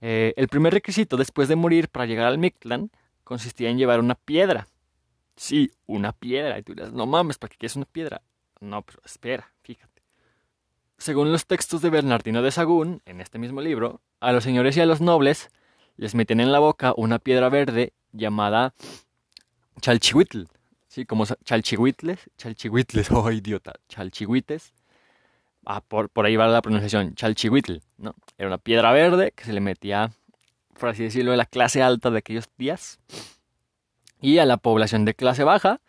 Eh, 0.01 0.33
el 0.37 0.47
primer 0.47 0.73
requisito 0.73 1.17
después 1.17 1.47
de 1.49 1.55
morir 1.55 1.89
para 1.89 2.05
llegar 2.05 2.27
al 2.27 2.37
Mictlán 2.37 2.91
consistía 3.23 3.69
en 3.69 3.77
llevar 3.77 3.99
una 3.99 4.15
piedra 4.15 4.67
Sí, 5.39 5.71
una 5.85 6.11
piedra. 6.11 6.59
Y 6.59 6.63
tú 6.63 6.73
dirás, 6.73 6.91
no 6.91 7.05
mames, 7.05 7.37
¿para 7.37 7.49
qué 7.49 7.55
quieres 7.55 7.77
una 7.77 7.85
piedra? 7.85 8.21
No, 8.59 8.81
pero 8.81 8.99
espera, 9.05 9.53
fíjate. 9.61 10.03
Según 10.97 11.31
los 11.31 11.45
textos 11.45 11.81
de 11.81 11.89
Bernardino 11.89 12.41
de 12.41 12.51
Sagún, 12.51 13.01
en 13.05 13.21
este 13.21 13.39
mismo 13.39 13.61
libro, 13.61 14.01
a 14.19 14.33
los 14.33 14.43
señores 14.43 14.75
y 14.75 14.81
a 14.81 14.85
los 14.85 14.99
nobles 14.99 15.49
les 15.99 16.15
meten 16.15 16.39
en 16.39 16.51
la 16.51 16.59
boca 16.59 16.93
una 16.95 17.19
piedra 17.19 17.49
verde 17.49 17.91
llamada 18.13 18.73
chalchihuitl. 19.81 20.43
Sí, 20.87 21.05
como 21.05 21.25
chalchihuitles, 21.25 22.29
chalchihuitles, 22.37 23.11
oh 23.11 23.29
idiota, 23.31 23.73
chalchihuites. 23.89 24.73
Ah, 25.65 25.81
por, 25.81 26.09
por 26.09 26.25
ahí 26.25 26.37
va 26.37 26.47
la 26.47 26.61
pronunciación, 26.61 27.15
chalchihuitl, 27.15 27.81
¿no? 27.97 28.15
Era 28.37 28.47
una 28.47 28.57
piedra 28.57 28.93
verde 28.93 29.33
que 29.35 29.43
se 29.43 29.51
le 29.51 29.59
metía, 29.59 30.11
por 30.79 30.89
así 30.89 31.03
decirlo, 31.03 31.31
de 31.31 31.37
la 31.37 31.45
clase 31.45 31.83
alta 31.83 32.09
de 32.09 32.19
aquellos 32.19 32.49
días 32.57 32.99
y 34.21 34.37
a 34.37 34.45
la 34.45 34.55
población 34.55 35.03
de 35.03 35.13
clase 35.13 35.43
baja 35.43 35.81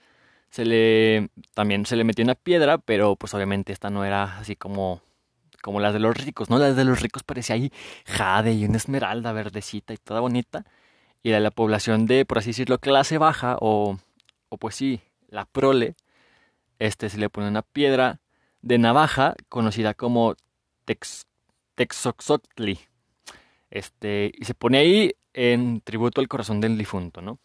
se 0.51 0.65
le 0.65 1.31
también 1.55 1.87
se 1.87 1.95
le 1.95 2.03
metió 2.03 2.25
una 2.25 2.35
piedra, 2.35 2.79
pero 2.79 3.15
pues 3.15 3.33
obviamente 3.33 3.73
esta 3.73 3.91
no 3.91 4.05
era 4.05 4.39
así 4.39 4.57
como 4.57 5.03
como 5.63 5.81
las 5.81 5.93
de 5.93 6.01
los 6.01 6.17
ricos, 6.17 6.51
¿no? 6.51 6.59
Las 6.59 6.77
de 6.77 6.85
los 6.85 7.01
ricos 7.01 7.23
parecía 7.23 7.57
ahí 7.57 7.73
jade 8.07 8.53
y 8.53 8.65
una 8.65 8.77
esmeralda 8.77 9.33
verdecita 9.33 9.93
y 9.95 9.97
toda 9.99 10.21
bonita. 10.21 10.65
Y 11.23 11.33
a 11.33 11.41
la 11.41 11.51
población 11.51 12.07
de, 12.07 12.25
por 12.25 12.39
así 12.39 12.51
decirlo, 12.51 12.79
clase 12.79 13.19
baja 13.19 13.57
o, 13.61 13.99
o 14.49 14.57
pues 14.59 14.75
sí, 14.75 15.01
la 15.29 15.45
prole, 15.45 15.95
este 16.79 17.11
se 17.11 17.19
le 17.19 17.29
pone 17.31 17.49
una 17.49 17.63
piedra 17.63 18.21
de 18.63 18.79
navaja 18.79 19.35
conocida 19.49 19.95
como 19.95 20.35
tex, 20.85 21.27
Texoxotli. 21.75 22.79
Este, 23.71 24.33
y 24.35 24.45
se 24.45 24.55
pone 24.55 24.79
ahí 24.79 25.13
en 25.33 25.81
tributo 25.81 26.21
al 26.21 26.29
corazón 26.29 26.61
del 26.61 26.77
difunto, 26.77 27.23
¿no? 27.23 27.39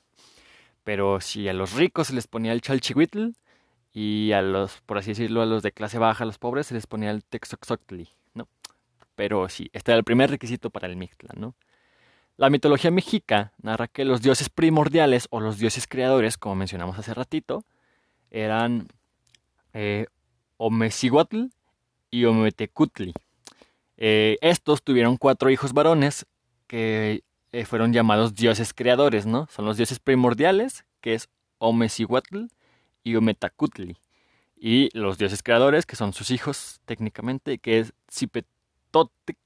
Pero 0.84 1.22
si 1.22 1.48
a 1.48 1.54
los 1.54 1.74
ricos 1.74 2.08
se 2.08 2.14
les 2.14 2.28
ponía 2.28 2.52
el 2.52 2.62
chalchihuitl 2.62 3.34
y 3.98 4.34
a 4.34 4.42
los, 4.42 4.82
por 4.82 4.98
así 4.98 5.12
decirlo, 5.12 5.42
a 5.42 5.46
los 5.46 5.64
de 5.64 5.72
clase 5.72 5.98
baja, 5.98 6.26
a 6.26 6.28
los 6.28 6.38
pobres, 6.38 6.68
se 6.68 6.74
les 6.74 6.86
ponía 6.86 7.12
el 7.12 7.24
texoxoctli, 7.24 8.10
¿no? 8.34 8.50
Pero 9.16 9.48
sí, 9.48 9.70
este 9.72 9.92
era 9.92 9.98
el 9.98 10.04
primer 10.04 10.30
requisito 10.30 10.70
para 10.70 10.88
el 10.88 10.98
Mictlán, 10.98 11.40
¿no? 11.40 11.56
La 12.36 12.50
mitología 12.50 12.92
mexica 12.92 13.54
narra 13.62 13.88
que 13.88 14.04
los 14.04 14.22
dioses 14.22 14.50
primordiales 14.50 15.28
o 15.30 15.40
los 15.40 15.60
dioses 15.60 15.88
creadores, 15.88 16.38
como 16.38 16.56
mencionamos 16.56 17.00
hace 17.00 17.14
ratito, 17.14 17.64
eran 18.32 18.90
eh, 19.74 20.08
y 22.12 22.26
Ometecutli. 22.26 23.14
Eh, 23.96 24.38
estos 24.42 24.84
tuvieron 24.84 25.16
cuatro 25.16 25.50
hijos 25.50 25.72
varones 25.72 26.26
que 26.68 27.24
eh, 27.54 27.64
fueron 27.64 27.94
llamados 27.94 28.36
dioses 28.36 28.74
creadores, 28.74 29.26
¿no? 29.26 29.48
Son 29.50 29.64
los 29.64 29.78
dioses 29.78 30.00
primordiales, 30.00 30.84
que 31.00 31.14
es 31.14 31.30
Omecihuatl 31.60 32.48
y 33.06 33.16
Ometacutli. 33.16 33.96
Y 34.58 34.90
los 34.98 35.18
dioses 35.18 35.44
creadores, 35.44 35.86
que 35.86 35.96
son 35.96 36.12
sus 36.12 36.32
hijos 36.32 36.82
técnicamente, 36.86 37.60
que 37.60 37.80
es 37.80 37.94
Zipetotec, 38.12 39.38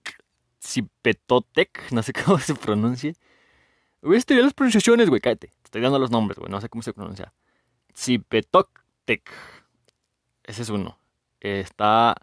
Zipetotec, 0.63 1.92
no 1.92 2.01
sé 2.01 2.13
cómo 2.13 2.39
se 2.39 2.56
pronuncia. 2.56 3.13
Voy 4.01 4.16
a 4.16 4.20
estudiar 4.20 4.46
las 4.46 4.54
pronunciaciones, 4.54 5.10
güey, 5.10 5.22
cállate. 5.22 5.51
Estoy 5.63 5.82
dando 5.82 6.00
los 6.00 6.10
nombres, 6.10 6.39
güey, 6.39 6.50
no 6.50 6.62
sé 6.62 6.70
cómo 6.70 6.82
se 6.82 6.94
pronuncia. 6.94 7.34
Zipetotec. 7.96 9.30
Ese 10.44 10.62
es 10.62 10.70
uno. 10.70 10.98
Está 11.42 12.16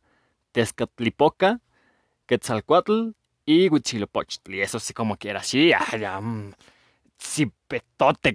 Tezcatlipoca, 0.52 1.60
Quetzalcoatl 2.24 3.10
y 3.44 3.68
Huitzilopochtli. 3.68 4.62
Eso 4.62 4.80
sí, 4.80 4.94
como 4.94 5.18
quiera. 5.18 5.42
Sí, 5.42 5.68
ya, 5.68 5.84
ya. 5.98 6.18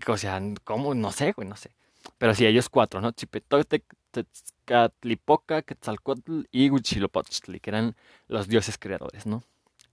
O 0.07 0.17
sea, 0.17 0.41
¿cómo? 0.63 0.93
No 0.93 1.11
sé, 1.11 1.31
güey, 1.31 1.47
no 1.47 1.55
sé. 1.55 1.71
Pero 2.17 2.33
sí, 2.33 2.45
ellos 2.45 2.69
cuatro, 2.69 3.01
¿no? 3.01 3.11
Zipetotec, 3.17 3.83
Tezcatlipoca, 4.11 5.61
Quetzalcoatl 5.61 6.43
y 6.51 6.69
Huitzilopochtli, 6.69 7.59
que 7.59 7.69
eran 7.69 7.95
los 8.27 8.47
dioses 8.47 8.77
creadores, 8.77 9.25
¿no? 9.25 9.43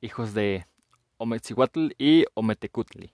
Hijos 0.01 0.35
de 0.35 0.67
Ometzihuatl 1.19 1.91
y 1.99 2.25
Ometecutli. 2.35 3.13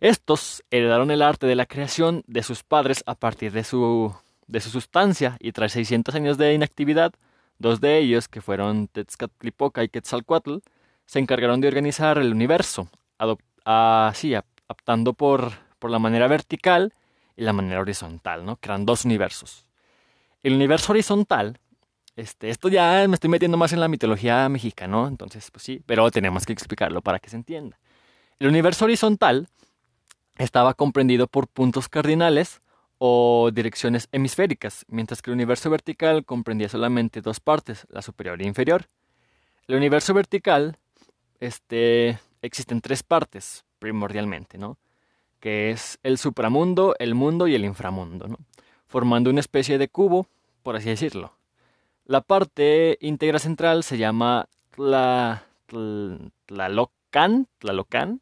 Estos 0.00 0.62
heredaron 0.70 1.10
el 1.10 1.22
arte 1.22 1.46
de 1.46 1.56
la 1.56 1.66
creación 1.66 2.22
de 2.26 2.42
sus 2.42 2.62
padres 2.62 3.02
a 3.06 3.14
partir 3.14 3.52
de 3.52 3.64
su, 3.64 4.14
de 4.46 4.60
su 4.60 4.70
sustancia 4.70 5.36
y 5.40 5.52
tras 5.52 5.72
600 5.72 6.14
años 6.14 6.38
de 6.38 6.54
inactividad, 6.54 7.12
dos 7.58 7.80
de 7.80 7.98
ellos, 7.98 8.28
que 8.28 8.40
fueron 8.40 8.88
Tezcatlipoca 8.88 9.82
y 9.82 9.88
Quetzalcoatl, 9.88 10.58
se 11.06 11.18
encargaron 11.18 11.60
de 11.60 11.68
organizar 11.68 12.18
el 12.18 12.32
universo, 12.32 12.88
así, 13.64 14.34
optando 14.68 15.14
por, 15.14 15.52
por 15.78 15.90
la 15.90 15.98
manera 15.98 16.28
vertical 16.28 16.92
y 17.38 17.44
la 17.44 17.52
manera 17.52 17.80
horizontal, 17.80 18.44
¿no? 18.44 18.56
Que 18.56 18.68
eran 18.68 18.84
dos 18.84 19.04
universos. 19.04 19.64
El 20.42 20.54
universo 20.54 20.92
horizontal, 20.92 21.60
este, 22.16 22.50
esto 22.50 22.68
ya 22.68 23.06
me 23.06 23.14
estoy 23.14 23.30
metiendo 23.30 23.56
más 23.56 23.72
en 23.72 23.78
la 23.78 23.86
mitología 23.86 24.48
mexicana, 24.48 24.90
¿no? 24.90 25.06
Entonces, 25.06 25.48
pues 25.52 25.62
sí, 25.62 25.80
pero 25.86 26.10
tenemos 26.10 26.44
que 26.44 26.52
explicarlo 26.52 27.00
para 27.00 27.20
que 27.20 27.30
se 27.30 27.36
entienda. 27.36 27.78
El 28.40 28.48
universo 28.48 28.86
horizontal 28.86 29.48
estaba 30.36 30.74
comprendido 30.74 31.28
por 31.28 31.46
puntos 31.46 31.88
cardinales 31.88 32.60
o 32.98 33.50
direcciones 33.52 34.08
hemisféricas, 34.10 34.84
mientras 34.88 35.22
que 35.22 35.30
el 35.30 35.34
universo 35.34 35.70
vertical 35.70 36.24
comprendía 36.24 36.68
solamente 36.68 37.20
dos 37.20 37.38
partes, 37.38 37.86
la 37.88 38.02
superior 38.02 38.42
e 38.42 38.46
inferior. 38.46 38.86
El 39.68 39.76
universo 39.76 40.12
vertical 40.12 40.76
este, 41.38 42.18
existen 42.42 42.80
tres 42.80 43.04
partes, 43.04 43.64
primordialmente, 43.78 44.58
¿no? 44.58 44.76
Que 45.40 45.70
es 45.70 45.98
el 46.02 46.18
supramundo, 46.18 46.94
el 46.98 47.14
mundo 47.14 47.46
y 47.46 47.54
el 47.54 47.64
inframundo, 47.64 48.28
¿no? 48.28 48.38
Formando 48.86 49.30
una 49.30 49.40
especie 49.40 49.78
de 49.78 49.88
cubo, 49.88 50.26
por 50.62 50.76
así 50.76 50.88
decirlo. 50.88 51.32
La 52.04 52.22
parte 52.22 52.96
íntegra 53.00 53.38
central 53.38 53.84
se 53.84 53.98
llama 53.98 54.48
la 54.76 55.44
Tlalocan, 56.46 57.46
Tlalocan, 57.58 58.20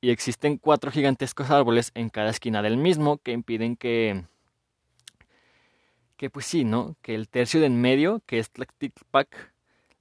y 0.00 0.10
existen 0.10 0.58
cuatro 0.58 0.90
gigantescos 0.90 1.50
árboles 1.50 1.90
en 1.94 2.10
cada 2.10 2.30
esquina 2.30 2.62
del 2.62 2.76
mismo 2.76 3.18
que 3.18 3.32
impiden 3.32 3.76
que 3.76 4.24
que 6.16 6.30
pues 6.30 6.46
sí, 6.46 6.64
¿no? 6.64 6.96
Que 7.02 7.14
el 7.14 7.28
tercio 7.28 7.60
de 7.60 7.66
en 7.66 7.80
medio, 7.80 8.22
que 8.26 8.38
es 8.38 8.50
Tlacticpac, 8.50 9.52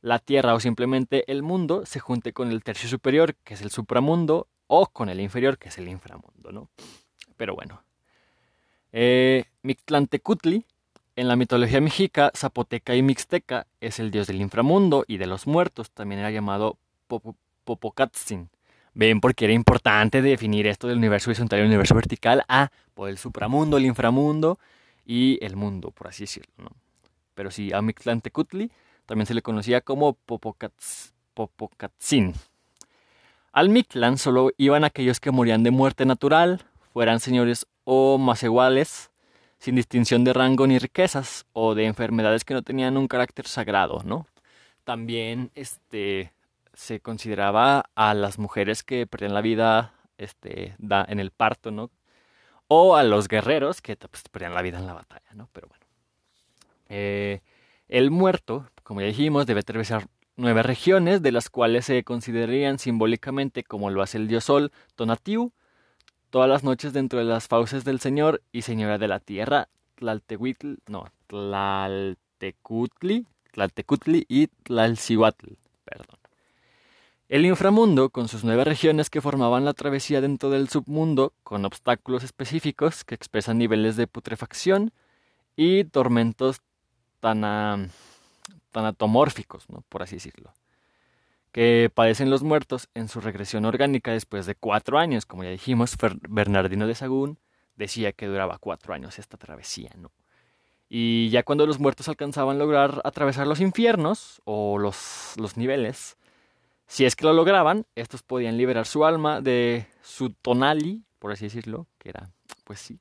la 0.02 0.20
Tierra 0.20 0.54
o 0.54 0.60
simplemente 0.60 1.30
el 1.32 1.44
mundo, 1.44 1.86
se 1.86 2.00
junte 2.00 2.32
con 2.32 2.52
el 2.52 2.64
tercio 2.64 2.88
superior, 2.88 3.36
que 3.44 3.54
es 3.56 3.62
el 3.62 3.72
supramundo, 3.72 4.48
o 4.68 4.88
con 4.88 5.10
el 5.10 5.20
inferior, 5.20 5.58
que 5.58 5.70
es 5.70 5.78
el 5.78 5.88
inframundo, 5.88 6.52
¿no? 6.52 6.70
Pero 7.38 7.56
bueno. 7.56 7.84
Eh, 8.92 9.46
Mictlantecutli, 9.62 10.66
en 11.16 11.28
la 11.28 11.36
mitología 11.36 11.82
mexica, 11.82 12.32
zapoteca 12.36 12.96
y 12.96 13.02
mixteca, 13.02 13.68
es 13.82 14.00
el 14.00 14.12
dios 14.12 14.28
del 14.28 14.42
inframundo 14.42 15.04
y 15.08 15.18
de 15.18 15.28
los 15.28 15.48
muertos. 15.48 15.92
También 15.92 16.20
era 16.20 16.32
llamado 16.32 16.78
Popocatzin. 17.64 18.50
Ven 18.94 19.20
porque 19.20 19.46
era 19.46 19.54
importante 19.54 20.22
definir 20.22 20.68
esto 20.68 20.88
del 20.88 20.98
universo 20.98 21.30
horizontal 21.30 21.60
y 21.60 21.62
el 21.64 21.68
universo 21.68 21.96
vertical 21.96 22.46
a 22.48 22.72
por 22.94 23.10
el 23.10 23.18
supramundo, 23.18 23.78
el 23.78 23.86
inframundo 23.86 24.58
y 25.06 25.38
el 25.44 25.58
mundo, 25.58 25.92
por 25.92 26.08
así 26.08 26.24
decirlo. 26.24 26.72
Pero 27.34 27.52
sí, 27.52 27.74
a 27.74 27.82
Mictlantecutli 27.82 28.72
también 29.06 29.26
se 29.26 29.34
le 29.34 29.42
conocía 29.42 29.82
como 29.82 30.14
Popocatzin. 31.34 32.34
Al 33.56 33.70
Mictlan 33.70 34.18
solo 34.18 34.52
iban 34.58 34.84
aquellos 34.84 35.22
que 35.22 35.32
morían 35.32 35.64
de 35.64 35.72
muerte 35.72 36.06
natural, 36.06 36.66
fueran 36.92 37.22
señores 37.22 37.68
o 37.86 38.20
iguales, 38.42 39.12
sin 39.60 39.76
distinción 39.76 40.26
de 40.26 40.34
rango 40.34 40.68
ni 40.68 40.78
riquezas, 40.78 41.46
o 41.54 41.74
de 41.74 41.86
enfermedades 41.86 42.44
que 42.44 42.54
no 42.54 42.64
tenían 42.64 42.98
un 42.98 43.08
carácter 43.08 43.48
sagrado, 43.48 44.02
¿no? 44.04 44.28
También, 44.84 45.52
este, 45.56 46.34
se 46.74 47.00
consideraba 47.00 47.86
a 47.96 48.14
las 48.14 48.40
mujeres 48.40 48.84
que 48.84 49.08
perdían 49.08 49.34
la 49.34 49.40
vida 49.40 49.94
este, 50.18 50.76
en 51.08 51.20
el 51.22 51.32
parto, 51.32 51.72
¿no? 51.72 51.92
O 52.68 52.98
a 52.98 53.04
los 53.04 53.30
guerreros 53.30 53.82
que 53.82 53.96
pues, 53.96 54.24
perdían 54.30 54.54
la 54.54 54.64
vida 54.64 54.80
en 54.80 54.86
la 54.86 54.96
batalla, 54.96 55.32
¿no? 55.34 55.48
Pero 55.54 55.70
bueno. 55.70 55.86
Eh, 56.90 57.40
el 57.88 58.12
muerto, 58.12 58.70
como 58.84 59.00
ya 59.00 59.08
dijimos, 59.08 59.46
debe 59.46 59.62
atravesar 59.62 60.10
nueve 60.38 60.64
regiones, 60.64 61.22
de 61.22 61.32
las 61.32 61.50
cuales 61.50 61.86
se 61.86 62.04
considerarían 62.04 62.80
simbólicamente 62.80 63.64
como 63.64 63.90
lo 63.90 64.02
hace 64.02 64.18
el 64.18 64.28
dios 64.28 64.46
Sol, 64.46 64.72
Tonatiu, 64.96 65.52
todas 66.30 66.50
las 66.50 66.64
noches 66.64 66.94
dentro 66.94 67.20
de 67.20 67.26
las 67.26 67.48
fauces 67.48 67.84
del 67.86 68.00
Señor 68.00 68.42
y 68.52 68.64
Señora 68.64 68.98
de 68.98 69.08
la 69.08 69.20
Tierra, 69.20 69.70
Tlaltehuitl, 69.96 70.76
no, 70.88 71.06
Tlaltecutli, 71.28 73.26
Tlaltecutli 73.52 74.26
y 74.28 74.48
Tlalcihuatl, 74.48 75.54
perdón. 75.86 76.20
El 77.28 77.46
inframundo, 77.46 78.10
con 78.10 78.28
sus 78.28 78.44
nueve 78.44 78.64
regiones 78.66 79.10
que 79.10 79.22
formaban 79.22 79.66
la 79.66 79.74
travesía 79.74 80.22
dentro 80.22 80.52
del 80.52 80.70
submundo, 80.70 81.34
con 81.44 81.66
obstáculos 81.66 82.24
específicos 82.24 83.04
que 83.04 83.16
expresan 83.16 83.58
niveles 83.58 83.96
de 83.96 84.06
putrefacción 84.06 84.92
y 85.56 85.86
tormentos 85.86 86.62
tan, 87.20 87.90
tanatomórficos, 88.76 89.70
¿no? 89.70 89.86
por 89.88 90.04
así 90.04 90.18
decirlo, 90.18 90.54
que 91.54 91.90
padecen 91.94 92.30
los 92.30 92.44
muertos 92.44 92.90
en 92.94 93.08
su 93.08 93.22
regresión 93.22 93.64
orgánica 93.64 94.12
después 94.12 94.46
de 94.46 94.56
cuatro 94.56 95.00
años. 95.00 95.26
Como 95.26 95.46
ya 95.46 95.50
dijimos, 95.50 95.96
Bernardino 96.28 96.86
de 96.86 96.94
Sagún 96.94 97.40
decía 97.78 98.12
que 98.12 98.26
duraba 98.28 98.58
cuatro 98.60 98.94
años 98.94 99.18
esta 99.18 99.38
travesía, 99.38 99.92
¿no? 99.98 100.12
Y 100.90 101.30
ya 101.30 101.44
cuando 101.44 101.66
los 101.66 101.80
muertos 101.80 102.10
alcanzaban 102.10 102.60
lograr 102.60 103.02
atravesar 103.06 103.48
los 103.48 103.62
infiernos 103.62 104.42
o 104.44 104.78
los, 104.78 105.34
los 105.38 105.56
niveles, 105.56 106.18
si 106.86 107.06
es 107.06 107.16
que 107.16 107.24
lo 107.24 107.32
lograban, 107.32 107.86
estos 107.96 108.24
podían 108.24 108.58
liberar 108.58 108.86
su 108.86 109.06
alma 109.06 109.40
de 109.40 109.88
su 110.02 110.32
tonali, 110.32 111.02
por 111.18 111.32
así 111.32 111.46
decirlo, 111.46 111.88
que 111.98 112.10
era, 112.10 112.30
pues 112.66 112.82
sí, 112.82 113.00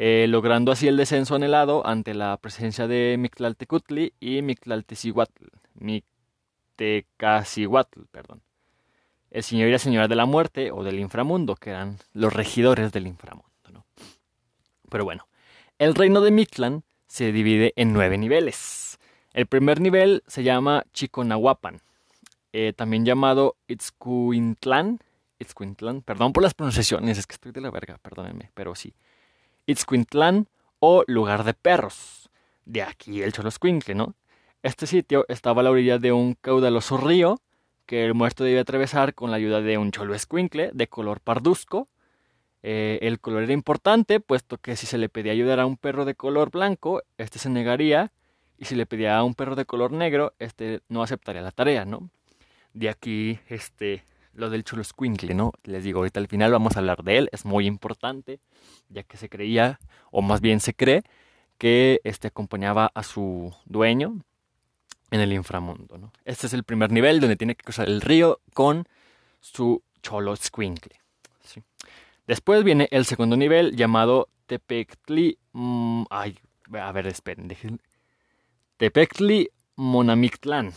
eh, 0.00 0.26
logrando 0.28 0.70
así 0.70 0.86
el 0.86 0.96
descenso 0.96 1.34
anhelado 1.34 1.84
ante 1.84 2.14
la 2.14 2.36
presencia 2.36 2.86
de 2.86 3.16
Mictlaltecutli 3.18 4.12
y 4.20 4.42
Mictlaltecihuatl, 4.42 5.46
Mictecacihuatl, 5.74 8.02
perdón, 8.12 8.40
el 9.32 9.42
señor 9.42 9.68
y 9.68 9.72
la 9.72 9.80
señora 9.80 10.06
de 10.06 10.14
la 10.14 10.24
muerte 10.24 10.70
o 10.70 10.84
del 10.84 11.00
inframundo, 11.00 11.56
que 11.56 11.70
eran 11.70 11.98
los 12.12 12.32
regidores 12.32 12.92
del 12.92 13.08
inframundo. 13.08 13.50
¿no? 13.72 13.84
Pero 14.88 15.04
bueno, 15.04 15.26
el 15.80 15.96
reino 15.96 16.20
de 16.20 16.30
Mictlan 16.30 16.84
se 17.08 17.32
divide 17.32 17.72
en 17.74 17.92
nueve 17.92 18.18
niveles. 18.18 19.00
El 19.32 19.46
primer 19.46 19.80
nivel 19.80 20.22
se 20.28 20.44
llama 20.44 20.84
Chiconahuapan, 20.92 21.80
eh, 22.52 22.72
también 22.72 23.04
llamado 23.04 23.56
Itzcuintlan. 23.66 25.00
Itzcuintlan, 25.40 26.02
perdón 26.02 26.32
por 26.32 26.44
las 26.44 26.54
pronunciaciones, 26.54 27.18
es 27.18 27.26
que 27.26 27.34
estoy 27.34 27.50
de 27.50 27.62
la 27.62 27.72
verga, 27.72 27.98
perdónenme, 28.00 28.52
pero 28.54 28.76
sí. 28.76 28.94
Itzcuintlan 29.68 30.48
o 30.80 31.04
lugar 31.06 31.44
de 31.44 31.54
perros. 31.54 32.30
De 32.64 32.82
aquí 32.82 33.22
el 33.22 33.32
Choloscuincle, 33.32 33.94
¿no? 33.94 34.14
Este 34.64 34.86
sitio 34.86 35.24
estaba 35.28 35.60
a 35.60 35.64
la 35.64 35.70
orilla 35.70 35.98
de 35.98 36.10
un 36.10 36.34
caudaloso 36.34 36.96
río 36.96 37.40
que 37.86 38.04
el 38.04 38.14
muerto 38.14 38.42
debía 38.42 38.62
atravesar 38.62 39.14
con 39.14 39.30
la 39.30 39.36
ayuda 39.36 39.60
de 39.60 39.78
un 39.78 39.92
cholo 39.92 40.14
escuincle 40.14 40.70
de 40.74 40.88
color 40.88 41.20
parduzco. 41.20 41.86
Eh, 42.64 42.98
el 43.02 43.20
color 43.20 43.44
era 43.44 43.52
importante, 43.52 44.18
puesto 44.18 44.58
que 44.58 44.74
si 44.74 44.86
se 44.86 44.98
le 44.98 45.08
pedía 45.08 45.32
ayudar 45.32 45.60
a 45.60 45.66
un 45.66 45.76
perro 45.76 46.04
de 46.04 46.16
color 46.16 46.50
blanco, 46.50 47.02
este 47.16 47.38
se 47.38 47.48
negaría, 47.48 48.10
y 48.58 48.64
si 48.64 48.74
le 48.74 48.84
pedía 48.84 49.16
a 49.16 49.22
un 49.22 49.34
perro 49.34 49.54
de 49.54 49.64
color 49.64 49.92
negro, 49.92 50.34
este 50.40 50.80
no 50.88 51.02
aceptaría 51.02 51.40
la 51.40 51.52
tarea, 51.52 51.84
¿no? 51.84 52.10
de 52.78 52.88
aquí 52.88 53.38
este 53.48 54.04
lo 54.38 54.50
del 54.50 54.64
Chulo 54.64 54.84
Squinkle, 54.84 55.34
¿no? 55.34 55.52
Les 55.64 55.82
digo, 55.82 55.98
ahorita 55.98 56.20
al 56.20 56.28
final 56.28 56.52
vamos 56.52 56.76
a 56.76 56.78
hablar 56.78 57.02
de 57.02 57.18
él, 57.18 57.28
es 57.32 57.44
muy 57.44 57.66
importante, 57.66 58.40
ya 58.88 59.02
que 59.02 59.16
se 59.16 59.28
creía, 59.28 59.80
o 60.10 60.22
más 60.22 60.40
bien 60.40 60.60
se 60.60 60.74
cree, 60.74 61.02
que 61.58 62.00
este 62.04 62.28
acompañaba 62.28 62.90
a 62.94 63.02
su 63.02 63.52
dueño 63.66 64.22
en 65.10 65.20
el 65.20 65.32
inframundo, 65.32 65.98
¿no? 65.98 66.12
Este 66.24 66.46
es 66.46 66.52
el 66.52 66.62
primer 66.62 66.92
nivel 66.92 67.18
donde 67.20 67.36
tiene 67.36 67.56
que 67.56 67.64
cruzar 67.64 67.88
el 67.88 68.00
río 68.00 68.40
con 68.54 68.86
su 69.40 69.82
cholo 70.02 70.36
squinkle. 70.36 71.00
Después 72.28 72.62
viene 72.62 72.88
el 72.90 73.06
segundo 73.06 73.38
nivel 73.38 73.74
llamado 73.74 74.28
Tepectli. 74.46 75.38
Mm, 75.52 76.04
ay, 76.10 76.38
a 76.74 76.92
ver, 76.92 77.06
esperen, 77.06 77.50
Tepectli 78.76 79.48
Monamictlán. 79.76 80.74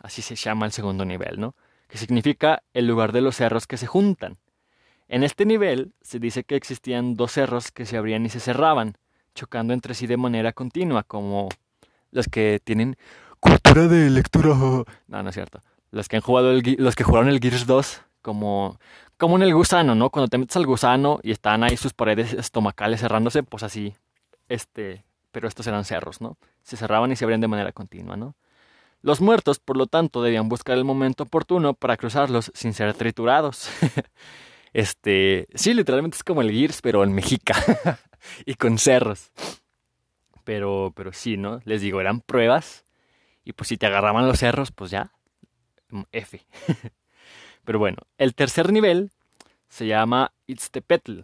Así 0.00 0.22
se 0.22 0.34
llama 0.34 0.66
el 0.66 0.72
segundo 0.72 1.04
nivel, 1.04 1.38
¿no? 1.38 1.54
Que 1.92 1.98
significa 1.98 2.62
el 2.72 2.86
lugar 2.86 3.12
de 3.12 3.20
los 3.20 3.36
cerros 3.36 3.66
que 3.66 3.76
se 3.76 3.86
juntan. 3.86 4.38
En 5.08 5.24
este 5.24 5.44
nivel 5.44 5.92
se 6.00 6.18
dice 6.18 6.42
que 6.42 6.56
existían 6.56 7.16
dos 7.16 7.32
cerros 7.32 7.70
que 7.70 7.84
se 7.84 7.98
abrían 7.98 8.24
y 8.24 8.30
se 8.30 8.40
cerraban, 8.40 8.96
chocando 9.34 9.74
entre 9.74 9.92
sí 9.92 10.06
de 10.06 10.16
manera 10.16 10.54
continua, 10.54 11.02
como 11.02 11.50
los 12.10 12.28
que 12.28 12.62
tienen 12.64 12.96
cultura 13.40 13.88
de 13.88 14.08
lectura. 14.08 14.54
No, 14.54 15.22
no 15.22 15.28
es 15.28 15.34
cierto. 15.34 15.60
Los 15.90 16.08
que 16.08 16.16
han 16.16 16.22
jugado 16.22 16.54
los 16.78 16.96
que 16.96 17.04
jugaron 17.04 17.28
el 17.28 17.40
Gears 17.40 17.66
2, 17.66 18.00
como, 18.22 18.78
como 19.18 19.36
en 19.36 19.42
el 19.42 19.52
gusano, 19.54 19.94
¿no? 19.94 20.08
Cuando 20.08 20.28
te 20.28 20.38
metes 20.38 20.56
al 20.56 20.64
gusano 20.64 21.20
y 21.22 21.30
están 21.30 21.62
ahí 21.62 21.76
sus 21.76 21.92
paredes 21.92 22.32
estomacales 22.32 23.02
cerrándose, 23.02 23.42
pues 23.42 23.64
así, 23.64 23.94
este, 24.48 25.04
pero 25.30 25.46
estos 25.46 25.66
eran 25.66 25.84
cerros, 25.84 26.22
¿no? 26.22 26.38
Se 26.62 26.78
cerraban 26.78 27.12
y 27.12 27.16
se 27.16 27.26
abrían 27.26 27.42
de 27.42 27.48
manera 27.48 27.72
continua, 27.72 28.16
¿no? 28.16 28.34
Los 29.02 29.20
muertos, 29.20 29.58
por 29.58 29.76
lo 29.76 29.86
tanto, 29.86 30.22
debían 30.22 30.48
buscar 30.48 30.78
el 30.78 30.84
momento 30.84 31.24
oportuno 31.24 31.74
para 31.74 31.96
cruzarlos 31.96 32.52
sin 32.54 32.72
ser 32.72 32.94
triturados. 32.94 33.68
este, 34.72 35.46
sí, 35.54 35.74
literalmente 35.74 36.16
es 36.16 36.24
como 36.24 36.40
el 36.40 36.52
Gears, 36.52 36.80
pero 36.80 37.02
en 37.02 37.12
Mexica 37.12 37.54
y 38.46 38.54
con 38.54 38.78
cerros. 38.78 39.32
Pero, 40.44 40.92
pero 40.94 41.12
sí, 41.12 41.36
¿no? 41.36 41.60
Les 41.64 41.80
digo, 41.82 42.00
eran 42.00 42.20
pruebas 42.20 42.84
y 43.44 43.52
pues 43.52 43.68
si 43.68 43.76
te 43.76 43.86
agarraban 43.86 44.26
los 44.26 44.38
cerros, 44.38 44.70
pues 44.70 44.90
ya, 44.90 45.12
mm, 45.90 46.02
F. 46.12 46.46
Pero 47.64 47.78
bueno, 47.78 47.98
el 48.18 48.34
tercer 48.34 48.72
nivel 48.72 49.12
se 49.68 49.86
llama 49.86 50.32
Itztepetl. 50.46 51.20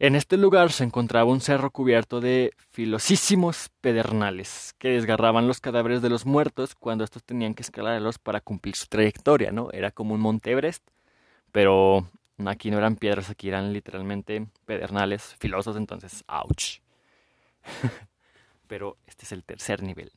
En 0.00 0.16
este 0.16 0.36
lugar 0.36 0.72
se 0.72 0.82
encontraba 0.82 1.30
un 1.30 1.40
cerro 1.40 1.70
cubierto 1.70 2.20
de 2.20 2.52
filosísimos 2.72 3.70
pedernales 3.80 4.74
que 4.78 4.88
desgarraban 4.88 5.46
los 5.46 5.60
cadáveres 5.60 6.02
de 6.02 6.10
los 6.10 6.26
muertos 6.26 6.74
cuando 6.74 7.04
estos 7.04 7.22
tenían 7.22 7.54
que 7.54 7.62
escalarlos 7.62 8.18
para 8.18 8.40
cumplir 8.40 8.74
su 8.74 8.86
trayectoria, 8.86 9.52
¿no? 9.52 9.70
Era 9.70 9.92
como 9.92 10.14
un 10.14 10.20
Monte 10.20 10.50
Everest, 10.50 10.84
pero 11.52 12.08
aquí 12.44 12.72
no 12.72 12.78
eran 12.78 12.96
piedras, 12.96 13.30
aquí 13.30 13.48
eran 13.48 13.72
literalmente 13.72 14.48
pedernales 14.66 15.36
filosos, 15.38 15.76
entonces, 15.76 16.24
ouch. 16.26 16.80
pero 18.66 18.96
este 19.06 19.26
es 19.26 19.32
el 19.32 19.44
tercer 19.44 19.84
nivel. 19.84 20.10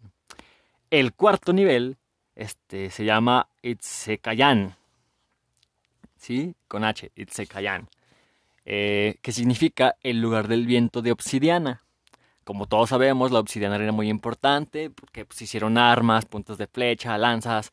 El 0.89 1.13
cuarto 1.13 1.53
nivel 1.53 1.98
este, 2.36 2.89
se 2.89 3.05
llama 3.05 3.48
Itzekayan. 3.62 4.75
¿Sí? 6.15 6.55
Con 6.67 6.84
H, 6.84 7.12
Itzekayan. 7.15 7.88
Eh, 8.69 9.15
que 9.21 9.31
significa 9.31 9.95
el 10.03 10.19
lugar 10.19 10.50
del 10.50 10.65
viento 10.65 11.01
de 11.01 11.13
obsidiana. 11.13 11.83
Como 12.43 12.65
todos 12.65 12.89
sabemos, 12.89 13.31
la 13.31 13.39
obsidiana 13.39 13.77
era 13.77 13.93
muy 13.93 14.09
importante 14.09 14.89
porque 14.89 15.24
pues, 15.24 15.41
hicieron 15.41 15.77
armas, 15.77 16.25
puntos 16.25 16.57
de 16.57 16.67
flecha, 16.67 17.17
lanzas 17.17 17.71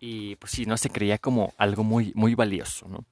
y 0.00 0.36
pues 0.36 0.52
sí, 0.52 0.64
no 0.64 0.78
se 0.78 0.88
creía 0.88 1.18
como 1.18 1.52
algo 1.58 1.84
muy, 1.84 2.10
muy 2.14 2.34
valioso, 2.34 2.88
¿no? 2.88 3.04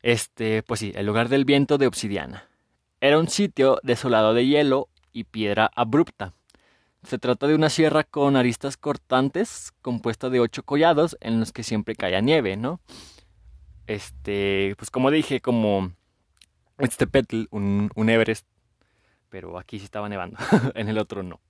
Este, 0.00 0.62
pues 0.62 0.78
sí, 0.78 0.92
el 0.94 1.06
lugar 1.06 1.28
del 1.28 1.44
viento 1.44 1.76
de 1.76 1.88
obsidiana. 1.88 2.48
Era 3.00 3.18
un 3.18 3.28
sitio 3.28 3.80
desolado 3.82 4.32
de 4.32 4.46
hielo 4.46 4.88
y 5.12 5.24
piedra 5.24 5.72
abrupta. 5.74 6.34
Se 7.02 7.18
trata 7.18 7.48
de 7.48 7.56
una 7.56 7.68
sierra 7.68 8.04
con 8.04 8.36
aristas 8.36 8.76
cortantes, 8.76 9.72
compuesta 9.82 10.30
de 10.30 10.38
ocho 10.38 10.62
collados 10.62 11.16
en 11.20 11.40
los 11.40 11.50
que 11.50 11.64
siempre 11.64 11.96
caía 11.96 12.20
nieve, 12.20 12.56
¿no? 12.56 12.78
Este, 13.88 14.76
pues 14.78 14.88
como 14.88 15.10
dije, 15.10 15.40
como 15.40 15.90
este 16.78 17.06
Petl, 17.06 17.44
un, 17.50 17.90
un 17.94 18.10
Everest, 18.10 18.46
pero 19.28 19.58
aquí 19.58 19.78
sí 19.78 19.84
estaba 19.84 20.08
nevando, 20.08 20.38
en 20.74 20.88
el 20.88 20.98
otro 20.98 21.22
no. 21.22 21.40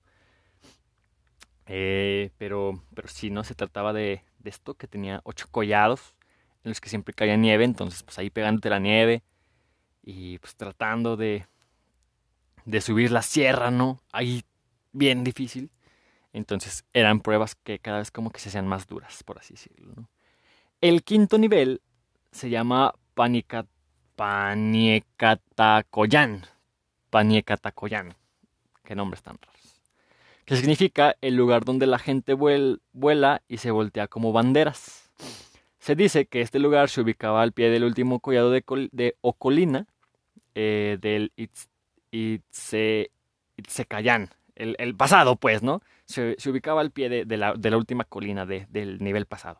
Eh, 1.65 2.31
pero, 2.37 2.83
pero 2.93 3.07
sí, 3.07 3.29
¿no? 3.29 3.43
Se 3.43 3.55
trataba 3.55 3.93
de, 3.93 4.23
de 4.39 4.49
esto, 4.49 4.75
que 4.75 4.87
tenía 4.87 5.21
ocho 5.23 5.47
collados 5.49 6.15
en 6.63 6.71
los 6.71 6.81
que 6.81 6.89
siempre 6.89 7.13
caía 7.13 7.37
nieve, 7.37 7.63
entonces 7.63 8.03
pues 8.03 8.17
ahí 8.19 8.29
pegándote 8.29 8.69
la 8.69 8.79
nieve 8.79 9.23
y 10.01 10.37
pues 10.39 10.55
tratando 10.55 11.17
de, 11.17 11.45
de 12.65 12.81
subir 12.81 13.11
la 13.11 13.21
sierra, 13.21 13.71
¿no? 13.71 14.01
Ahí 14.11 14.43
bien 14.91 15.23
difícil. 15.23 15.71
Entonces 16.31 16.85
eran 16.93 17.19
pruebas 17.19 17.55
que 17.55 17.79
cada 17.79 17.99
vez 17.99 18.11
como 18.11 18.31
que 18.31 18.39
se 18.39 18.49
hacían 18.49 18.67
más 18.67 18.87
duras, 18.87 19.23
por 19.23 19.37
así 19.37 19.53
decirlo. 19.53 20.09
El 20.81 21.03
quinto 21.03 21.37
nivel 21.37 21.81
se 22.31 22.49
llama 22.49 22.93
Panicat 23.13 23.67
Paniecatacoyan. 24.15 26.43
Paniecatacoyan. 27.09 28.15
Qué 28.83 28.95
nombres 28.95 29.23
tan 29.23 29.37
raros. 29.41 29.79
Que 30.45 30.57
significa 30.57 31.15
el 31.21 31.35
lugar 31.35 31.63
donde 31.63 31.87
la 31.87 31.99
gente 31.99 32.33
vuela 32.33 33.41
y 33.47 33.57
se 33.57 33.71
voltea 33.71 34.07
como 34.07 34.33
banderas. 34.33 35.09
Se 35.79 35.95
dice 35.95 36.25
que 36.25 36.41
este 36.41 36.59
lugar 36.59 36.89
se 36.89 37.01
ubicaba 37.01 37.41
al 37.41 37.53
pie 37.53 37.69
del 37.69 37.83
último 37.83 38.19
collado 38.19 38.51
de, 38.51 38.63
de 38.91 39.15
Ocolina 39.21 39.87
eh, 40.55 40.97
del 41.01 41.31
Itzecayan, 43.57 44.29
el, 44.55 44.95
pasado, 44.95 45.35
pues, 45.35 45.63
¿no? 45.63 45.81
Se, 46.05 46.37
ubicaba 46.47 46.81
al 46.81 46.91
pie 46.91 47.25
de, 47.25 47.37
la, 47.37 47.53
última 47.75 48.03
colina 48.03 48.45
del 48.45 48.99
nivel 48.99 49.25
pasado, 49.25 49.59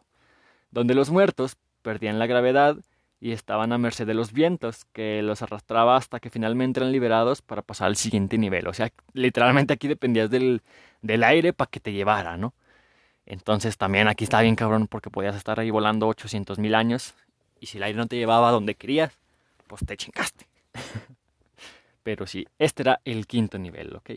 donde 0.70 0.94
los 0.94 1.10
muertos 1.10 1.58
perdían 1.82 2.20
la 2.20 2.28
gravedad 2.28 2.78
y 3.24 3.32
estaban 3.32 3.72
a 3.72 3.78
merced 3.78 4.06
de 4.06 4.14
los 4.14 4.34
vientos, 4.34 4.84
que 4.92 5.22
los 5.22 5.42
arrastraba 5.42 5.96
hasta 5.96 6.20
que 6.20 6.30
finalmente 6.30 6.82
eran 6.82 6.92
liberados 6.92 7.42
para 7.42 7.62
pasar 7.62 7.88
al 7.88 7.96
siguiente 7.96 8.38
nivel. 8.38 8.68
O 8.68 8.74
sea, 8.74 8.92
literalmente 9.14 9.72
aquí 9.72 9.88
dependías 9.88 10.30
del, 10.30 10.62
del 11.02 11.24
aire 11.24 11.54
para 11.54 11.72
que 11.72 11.80
te 11.80 11.94
llevara, 11.94 12.36
¿no? 12.36 12.54
Entonces 13.26 13.78
también 13.78 14.10
aquí 14.10 14.26
está 14.26 14.42
bien 14.42 14.58
cabrón 14.58 14.88
porque 14.88 15.10
podías 15.10 15.38
estar 15.38 15.58
ahí 15.58 15.70
volando 15.70 16.10
800 16.10 16.60
mil 16.60 16.76
años 16.76 17.14
y 17.62 17.68
si 17.68 17.78
el 17.78 17.84
aire 17.84 17.98
no 17.98 18.08
te 18.08 18.18
llevaba 18.18 18.50
a 18.50 18.52
donde 18.52 18.76
querías, 18.76 19.18
pues 19.68 19.86
te 19.86 19.96
chingaste. 19.96 20.46
Pero 22.04 22.28
sí, 22.28 22.46
este 22.60 22.84
era 22.84 23.00
el 23.06 23.26
quinto 23.26 23.58
nivel, 23.58 23.96
¿ok? 23.96 24.12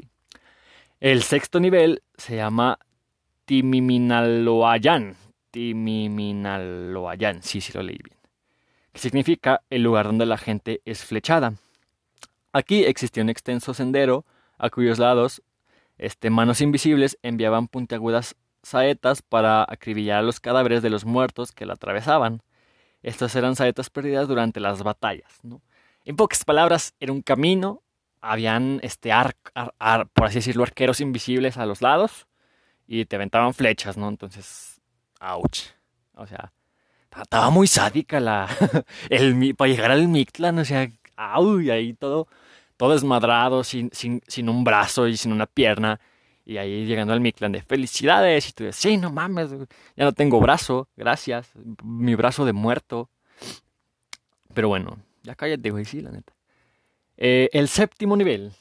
El 0.99 1.23
sexto 1.23 1.61
nivel 1.61 2.03
se 2.17 2.35
llama 2.35 2.81
Timiminaloayan. 3.45 5.15
Timiminaloayan, 5.53 7.45
sí, 7.45 7.61
sí 7.61 7.73
lo 7.73 7.85
leí 7.85 8.01
bien. 8.03 8.17
Que 8.97 9.03
significa 9.03 9.61
el 9.69 9.83
lugar 9.83 10.07
donde 10.07 10.25
la 10.25 10.39
gente 10.39 10.81
es 10.87 11.05
flechada. 11.05 11.53
Aquí 12.55 12.85
existía 12.85 13.23
un 13.23 13.29
extenso 13.29 13.75
sendero 13.75 14.25
a 14.57 14.71
cuyos 14.71 14.99
lados 14.99 15.43
este, 15.99 16.31
manos 16.31 16.63
invisibles 16.63 17.19
enviaban 17.21 17.69
puntiagudas 17.69 18.37
saetas 18.63 19.21
para 19.21 19.67
acribillar 19.69 20.21
a 20.21 20.23
los 20.23 20.41
cadáveres 20.41 20.81
de 20.81 20.89
los 20.89 21.05
muertos 21.05 21.53
que 21.53 21.67
la 21.67 21.75
atravesaban. 21.75 22.41
Estas 23.03 23.37
eran 23.37 23.55
saetas 23.55 23.91
perdidas 23.91 24.29
durante 24.29 24.61
las 24.61 24.83
batallas. 24.83 25.43
En 26.07 26.17
pocas 26.17 26.47
palabras, 26.47 26.95
era 26.99 27.13
un 27.13 27.21
camino 27.21 27.83
habían, 28.23 28.81
este, 28.83 29.11
por 30.15 30.25
así 30.25 30.37
decirlo, 30.37 30.63
arqueros 30.63 31.03
invisibles 31.03 31.59
a 31.59 31.67
los 31.67 31.83
lados 31.83 32.27
y 32.87 33.05
te 33.05 33.17
aventaban 33.17 33.53
flechas, 33.53 33.99
¿no? 33.99 34.09
Entonces, 34.09 34.81
ouch. 35.21 35.65
O 36.15 36.27
sea, 36.27 36.51
estaba 37.23 37.51
muy 37.51 37.67
sádica 37.67 38.21
la, 38.21 38.49
el, 39.11 39.55
para 39.57 39.71
llegar 39.71 39.91
al 39.91 40.09
Mictlan, 40.09 40.59
o 40.59 40.65
sea, 40.65 40.85
y 40.85 41.71
ahí 41.71 41.95
todo, 41.95 42.29
todo 42.77 42.93
desmadrado, 42.93 43.65
sin, 43.65 43.91
sin, 43.93 44.23
sin 44.27 44.49
un 44.49 44.65
brazo 44.65 45.09
y 45.09 45.17
sin 45.17 45.33
una 45.33 45.47
pierna. 45.47 46.01
Y 46.45 46.59
ahí 46.59 46.87
llegando 46.87 47.13
al 47.13 47.21
Mictlan 47.21 47.53
de 47.53 47.63
felicidades. 47.63 48.49
Y 48.49 48.53
tú 48.53 48.65
dices, 48.65 48.77
sí, 48.77 48.97
no 48.97 49.11
mames, 49.11 49.51
ya 49.97 50.05
no 50.05 50.13
tengo 50.13 50.39
brazo, 50.41 50.89
gracias. 50.97 51.51
Mi 51.83 52.15
brazo 52.15 52.45
de 52.45 52.53
muerto. 52.53 53.09
Pero 54.55 54.69
bueno, 54.69 54.99
ya 55.23 55.35
cállate, 55.35 55.71
güey, 55.71 55.85
sí, 55.85 56.01
la 56.01 56.11
neta. 56.13 56.33
Eh, 57.17 57.49
el 57.53 57.69
séptimo 57.69 58.17
nivel 58.17 58.53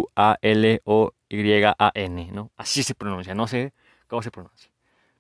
¿no? 2.32 2.52
Así 2.58 2.82
se 2.82 2.96
pronuncia, 2.96 3.36
no 3.36 3.46
sé 3.46 3.74
cómo 4.08 4.24
se 4.24 4.32
pronuncia. 4.32 4.73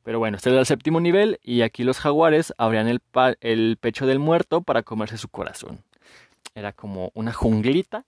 Pero 0.03 0.19
bueno, 0.19 0.37
este 0.37 0.49
es 0.49 0.55
el 0.55 0.65
séptimo 0.65 0.99
nivel 0.99 1.39
y 1.41 1.61
aquí 1.61 1.83
los 1.83 1.99
jaguares 1.99 2.53
abrían 2.57 2.87
el, 2.87 3.77
pecho 3.77 4.05
del 4.05 4.19
muerto 4.19 4.61
para 4.61 4.83
comerse 4.83 5.17
su 5.17 5.29
corazón. 5.29 5.81
Era 6.55 6.73
como 6.73 7.11
una 7.13 7.31
junglita 7.31 8.05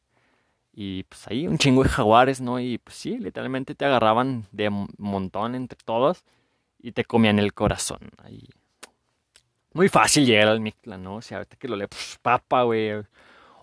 y 0.73 1.03
pues 1.03 1.25
ahí 1.27 1.47
un 1.47 1.57
chingo 1.57 1.83
de 1.83 1.89
jaguares, 1.89 2.41
¿no? 2.41 2.59
Y 2.59 2.77
pues 2.79 2.97
sí, 2.97 3.17
literalmente 3.17 3.75
te 3.75 3.85
agarraban 3.85 4.45
de 4.51 4.69
montón 4.97 5.55
entre 5.55 5.79
todos 5.85 6.25
y 6.79 6.91
te 6.91 7.05
comían 7.05 7.39
el 7.39 7.53
corazón. 7.53 7.99
Ahí. 8.21 8.49
Muy 9.71 9.87
fácil 9.87 10.25
llegar 10.25 10.49
al 10.49 10.59
Mictlan, 10.59 11.01
¿no? 11.01 11.15
O 11.15 11.21
sea, 11.21 11.37
ahorita 11.37 11.55
que 11.55 11.69
lo 11.69 11.77
leo, 11.77 11.87
pues 11.87 12.19
papa, 12.21 12.63
güey. 12.63 12.91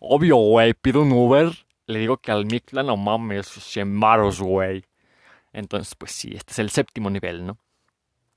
Obvio, 0.00 0.36
güey, 0.36 0.72
pido 0.74 1.02
un 1.02 1.12
Uber. 1.12 1.52
Le 1.86 1.98
digo 1.98 2.16
que 2.16 2.32
al 2.32 2.46
Mictlan, 2.46 2.86
no 2.86 2.96
mames, 2.96 3.46
100 3.46 3.94
maros, 3.94 4.40
güey. 4.40 4.84
Entonces, 5.52 5.94
pues 5.94 6.12
sí, 6.12 6.32
este 6.34 6.52
es 6.52 6.58
el 6.58 6.70
séptimo 6.70 7.10
nivel, 7.10 7.46
¿no? 7.46 7.58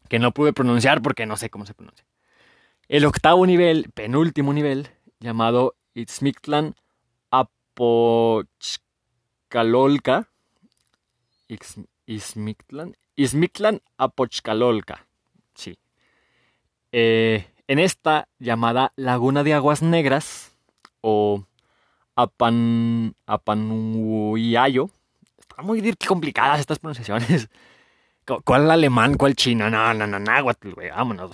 Que 0.10 0.20
no 0.20 0.32
pude 0.32 0.54
pronunciar 0.54 1.02
porque 1.02 1.26
no 1.26 1.36
sé 1.38 1.50
cómo 1.50 1.66
se 1.66 1.74
pronuncia. 1.74 2.06
El 2.88 3.06
octavo 3.06 3.48
nivel, 3.48 3.90
penúltimo 3.94 4.54
nivel, 4.54 4.90
llamado 5.20 5.76
Itzmictlan 5.96 6.76
Apochkalolka. 7.32 10.30
Izmictlan. 12.06 12.96
Izmictlan 13.16 13.82
Apochkalolka. 13.98 15.08
Sí. 15.56 15.80
Eh, 16.92 17.48
en 17.68 17.80
esta 17.80 18.28
llamada 18.40 18.94
Laguna 18.96 19.44
de 19.44 19.56
Aguas 19.56 19.82
Negras 19.82 20.52
o 21.02 21.44
Apan, 22.16 23.16
Apanuyayo. 23.26 24.92
Están 25.40 25.66
muy 25.66 25.96
complicadas 26.08 26.60
estas 26.60 26.78
pronunciaciones. 26.80 27.50
¿Cuál 28.44 28.72
alemán? 28.72 29.16
¿Cuál 29.16 29.36
chino? 29.36 29.70
No, 29.70 29.94
no, 29.94 30.08
no, 30.08 30.20
náhuatl, 30.20 30.72
güey, 30.72 30.90
vámonos. 30.90 31.32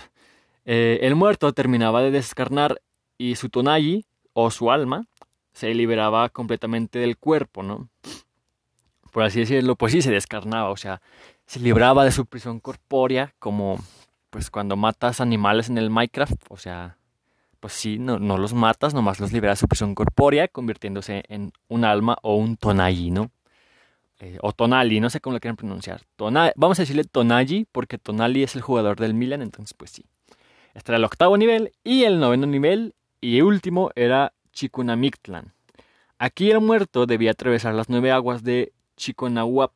Eh, 0.65 0.99
el 1.01 1.15
muerto 1.15 1.53
terminaba 1.53 2.01
de 2.01 2.11
descarnar 2.11 2.81
y 3.17 3.35
su 3.35 3.49
tonayi, 3.49 4.05
o 4.33 4.51
su 4.51 4.71
alma, 4.71 5.05
se 5.53 5.73
liberaba 5.73 6.29
completamente 6.29 6.99
del 6.99 7.17
cuerpo, 7.17 7.63
¿no? 7.63 7.89
Por 9.11 9.23
así 9.23 9.41
decirlo, 9.41 9.75
pues 9.75 9.91
sí 9.91 10.01
se 10.01 10.11
descarnaba, 10.11 10.69
o 10.69 10.77
sea, 10.77 11.01
se 11.45 11.59
libraba 11.59 12.05
de 12.05 12.11
su 12.11 12.25
prisión 12.25 12.59
corpórea 12.59 13.33
como 13.39 13.77
pues 14.29 14.49
cuando 14.49 14.77
matas 14.77 15.19
animales 15.19 15.69
en 15.69 15.77
el 15.77 15.89
Minecraft, 15.89 16.45
o 16.47 16.55
sea, 16.55 16.97
pues 17.59 17.73
sí, 17.73 17.99
no, 17.99 18.17
no 18.17 18.37
los 18.37 18.53
matas, 18.53 18.93
nomás 18.93 19.19
los 19.19 19.33
liberas 19.33 19.59
de 19.59 19.61
su 19.61 19.67
prisión 19.67 19.93
corpórea, 19.93 20.47
convirtiéndose 20.47 21.23
en 21.27 21.51
un 21.67 21.83
alma 21.83 22.17
o 22.21 22.37
un 22.37 22.55
tonayi, 22.55 23.11
¿no? 23.11 23.29
Eh, 24.21 24.37
o 24.41 24.53
Tonali, 24.53 24.99
no 24.99 25.09
sé 25.09 25.19
cómo 25.19 25.33
lo 25.33 25.39
quieren 25.39 25.55
pronunciar. 25.55 26.03
vamos 26.55 26.77
a 26.77 26.83
decirle 26.83 27.05
Tonali 27.05 27.65
porque 27.71 27.97
Tonali 27.97 28.43
es 28.43 28.55
el 28.55 28.61
jugador 28.61 28.99
del 28.99 29.15
Milan, 29.15 29.41
entonces 29.41 29.73
pues 29.73 29.89
sí. 29.89 30.05
Este 30.75 30.91
era 30.91 30.97
el 30.97 31.03
octavo 31.03 31.37
nivel 31.37 31.71
y 31.83 32.03
el 32.03 32.19
noveno 32.19 32.45
nivel 32.45 32.93
y 33.19 33.41
último 33.41 33.89
era 33.95 34.33
Chikunamictlan. 34.53 35.53
Aquí 36.19 36.51
el 36.51 36.61
muerto 36.61 37.07
debía 37.07 37.31
atravesar 37.31 37.73
las 37.73 37.89
nueve 37.89 38.11
aguas 38.11 38.43
de 38.43 38.73
Chiconahuapan 38.95 39.71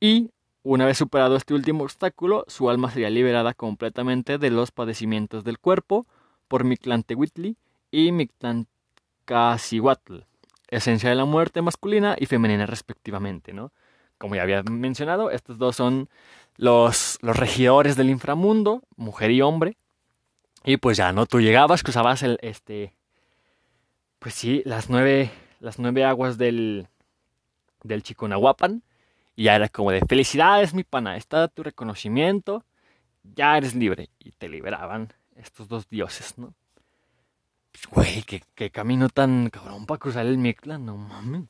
y 0.00 0.32
una 0.62 0.84
vez 0.84 0.98
superado 0.98 1.36
este 1.36 1.54
último 1.54 1.84
obstáculo, 1.84 2.44
su 2.46 2.68
alma 2.68 2.90
sería 2.90 3.08
liberada 3.08 3.54
completamente 3.54 4.36
de 4.36 4.50
los 4.50 4.70
padecimientos 4.70 5.44
del 5.44 5.58
cuerpo 5.58 6.04
por 6.46 6.64
Mictlantehuitli 6.64 7.56
y 7.90 8.12
Mictlancasihuatl 8.12 10.24
esencia 10.72 11.10
de 11.10 11.14
la 11.14 11.24
muerte 11.24 11.62
masculina 11.62 12.16
y 12.18 12.26
femenina 12.26 12.66
respectivamente, 12.66 13.52
¿no? 13.52 13.72
Como 14.18 14.34
ya 14.34 14.42
había 14.42 14.62
mencionado, 14.62 15.30
estos 15.30 15.58
dos 15.58 15.76
son 15.76 16.08
los, 16.56 17.18
los 17.22 17.36
regidores 17.36 17.96
del 17.96 18.10
inframundo, 18.10 18.82
mujer 18.96 19.30
y 19.30 19.42
hombre. 19.42 19.76
Y 20.64 20.78
pues 20.78 20.96
ya, 20.96 21.12
¿no? 21.12 21.26
Tú 21.26 21.40
llegabas, 21.40 21.82
cruzabas 21.82 22.22
el, 22.22 22.38
este, 22.40 22.94
pues 24.18 24.34
sí, 24.34 24.62
las 24.64 24.88
nueve, 24.88 25.30
las 25.60 25.78
nueve 25.78 26.04
aguas 26.04 26.38
del, 26.38 26.88
del 27.82 28.02
Chiconahuapan. 28.02 28.82
Y 29.34 29.44
ya 29.44 29.56
era 29.56 29.68
como 29.68 29.90
de 29.90 30.00
felicidades, 30.00 30.74
mi 30.74 30.84
pana, 30.84 31.16
está 31.16 31.48
tu 31.48 31.62
reconocimiento, 31.62 32.64
ya 33.22 33.56
eres 33.56 33.74
libre. 33.74 34.10
Y 34.18 34.32
te 34.32 34.48
liberaban 34.48 35.12
estos 35.36 35.68
dos 35.68 35.88
dioses, 35.88 36.38
¿no? 36.38 36.54
Güey, 37.90 38.22
qué, 38.22 38.70
camino 38.70 39.08
tan 39.08 39.50
cabrón 39.50 39.86
para 39.86 39.98
cruzar 39.98 40.26
el 40.26 40.38
Mictlan, 40.38 40.84
no 40.84 40.96
mames. 40.96 41.44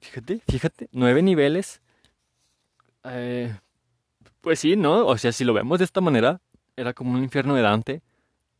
Fíjate, 0.00 0.40
fíjate, 0.48 0.88
nueve 0.92 1.22
niveles. 1.22 1.80
Eh, 3.04 3.54
pues 4.40 4.60
sí, 4.60 4.76
¿no? 4.76 5.06
O 5.06 5.18
sea, 5.18 5.32
si 5.32 5.44
lo 5.44 5.52
vemos 5.52 5.78
de 5.78 5.84
esta 5.84 6.00
manera, 6.00 6.40
era 6.76 6.92
como 6.92 7.12
un 7.12 7.22
infierno 7.24 7.54
de 7.54 7.62
Dante, 7.62 8.02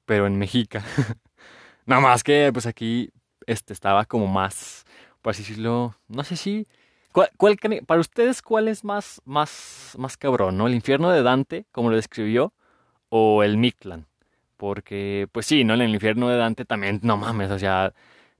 pero 0.04 0.26
en 0.26 0.38
México. 0.38 0.78
Nada 1.86 2.00
más 2.00 2.24
que, 2.24 2.50
pues 2.52 2.66
aquí, 2.66 3.10
este, 3.46 3.72
estaba 3.72 4.04
como 4.04 4.26
más, 4.26 4.84
por 5.22 5.30
así 5.32 5.42
decirlo, 5.42 5.94
no 6.08 6.24
sé 6.24 6.36
si... 6.36 6.66
¿cuál, 7.12 7.56
para 7.86 8.00
ustedes, 8.00 8.42
¿cuál 8.42 8.68
es 8.68 8.84
más, 8.84 9.22
más, 9.24 9.94
más 9.96 10.16
cabrón, 10.16 10.58
no? 10.58 10.66
¿El 10.66 10.74
infierno 10.74 11.10
de 11.10 11.22
Dante, 11.22 11.64
como 11.72 11.88
lo 11.88 11.96
describió, 11.96 12.52
o 13.08 13.42
el 13.42 13.56
Mictlan? 13.56 14.06
Porque, 14.56 15.28
pues 15.32 15.46
sí, 15.46 15.64
¿no? 15.64 15.74
En 15.74 15.82
el 15.82 15.94
infierno 15.94 16.28
de 16.28 16.36
Dante 16.36 16.64
también, 16.64 17.00
no 17.02 17.16
mames, 17.16 17.50
o 17.50 17.58
sea, 17.58 17.92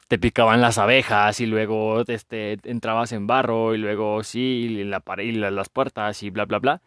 te 0.09 0.19
picaban 0.19 0.61
las 0.61 0.79
abejas 0.79 1.41
y 1.41 1.47
luego 1.47 2.03
este, 2.07 2.59
entrabas 2.65 3.13
en 3.13 3.27
barro 3.27 3.75
y 3.75 3.79
luego 3.79 4.23
sí, 4.25 4.85
la 4.85 5.01
pared, 5.01 5.35
las 5.35 5.69
puertas 5.69 6.23
y 6.23 6.31
bla, 6.31 6.45
bla, 6.45 6.59
bla. 6.59 6.83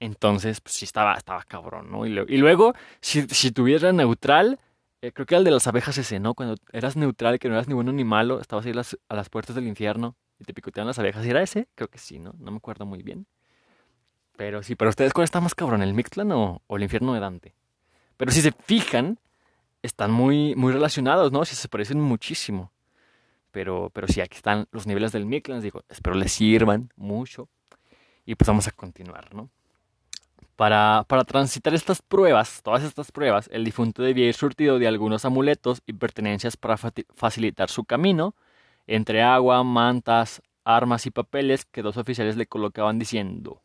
Entonces, 0.00 0.60
pues 0.60 0.74
sí 0.74 0.84
estaba, 0.84 1.14
estaba 1.14 1.42
cabrón, 1.44 1.90
¿no? 1.90 2.06
Y, 2.06 2.10
luego, 2.38 2.74
si, 3.00 3.22
si 3.28 3.50
tuvieras 3.52 3.94
neutral, 3.94 4.58
eh, 5.00 5.12
creo 5.12 5.26
que 5.26 5.34
era 5.34 5.38
el 5.38 5.44
de 5.44 5.52
las 5.52 5.66
abejas 5.66 5.96
ese, 5.98 6.20
¿no? 6.20 6.34
Cuando 6.34 6.56
eras 6.72 6.96
neutral, 6.96 7.38
que 7.38 7.48
no 7.48 7.54
eras 7.54 7.68
ni 7.68 7.74
bueno 7.74 7.92
ni 7.92 8.04
malo, 8.04 8.40
estabas 8.40 8.66
ahí 8.66 8.72
las, 8.74 8.98
a 9.08 9.14
las 9.16 9.30
puertas 9.30 9.56
del 9.56 9.66
infierno 9.66 10.16
y 10.38 10.44
te 10.44 10.52
picoteaban 10.54 10.88
las 10.88 10.98
abejas. 10.98 11.24
¿Y 11.24 11.30
era 11.30 11.42
ese? 11.42 11.68
Creo 11.74 11.88
que 11.88 11.98
sí, 11.98 12.18
¿no? 12.18 12.34
No 12.38 12.50
me 12.50 12.58
acuerdo 12.58 12.84
muy 12.86 13.02
bien. 13.02 13.26
Pero 14.36 14.62
sí, 14.62 14.76
pero 14.76 14.90
ustedes, 14.90 15.14
¿cuál 15.14 15.24
está 15.24 15.40
más 15.40 15.54
cabrón? 15.54 15.82
¿El 15.82 15.94
Mictlan 15.94 16.30
o 16.32 16.62
el 16.68 16.82
infierno 16.82 17.14
de 17.14 17.20
Dante? 17.20 17.54
Pero 18.16 18.30
si 18.32 18.40
se 18.40 18.52
fijan, 18.52 19.18
están 19.82 20.10
muy, 20.10 20.54
muy 20.54 20.72
relacionados, 20.72 21.32
¿no? 21.32 21.44
Si 21.44 21.54
se 21.54 21.68
parecen 21.68 22.00
muchísimo. 22.00 22.72
Pero, 23.50 23.90
pero 23.92 24.06
sí, 24.08 24.20
aquí 24.20 24.36
están 24.36 24.66
los 24.70 24.86
niveles 24.86 25.12
del 25.12 25.26
Miklan, 25.26 25.62
digo, 25.62 25.82
espero 25.88 26.16
les 26.16 26.32
sirvan 26.32 26.92
mucho. 26.96 27.48
Y 28.26 28.34
pues 28.34 28.46
vamos 28.48 28.66
a 28.68 28.72
continuar, 28.72 29.34
¿no? 29.34 29.50
Para, 30.56 31.04
para, 31.06 31.24
transitar 31.24 31.74
estas 31.74 32.00
pruebas, 32.00 32.62
todas 32.62 32.82
estas 32.82 33.12
pruebas, 33.12 33.48
el 33.52 33.64
difunto 33.64 34.02
debía 34.02 34.26
ir 34.26 34.34
surtido 34.34 34.78
de 34.78 34.88
algunos 34.88 35.24
amuletos 35.26 35.82
y 35.86 35.92
pertenencias 35.92 36.56
para 36.56 36.78
facilitar 36.78 37.68
su 37.68 37.84
camino, 37.84 38.34
entre 38.86 39.22
agua, 39.22 39.62
mantas, 39.64 40.40
armas 40.64 41.06
y 41.06 41.10
papeles 41.10 41.66
que 41.66 41.82
dos 41.82 41.96
oficiales 41.98 42.36
le 42.36 42.46
colocaban 42.46 42.98
diciendo, 42.98 43.62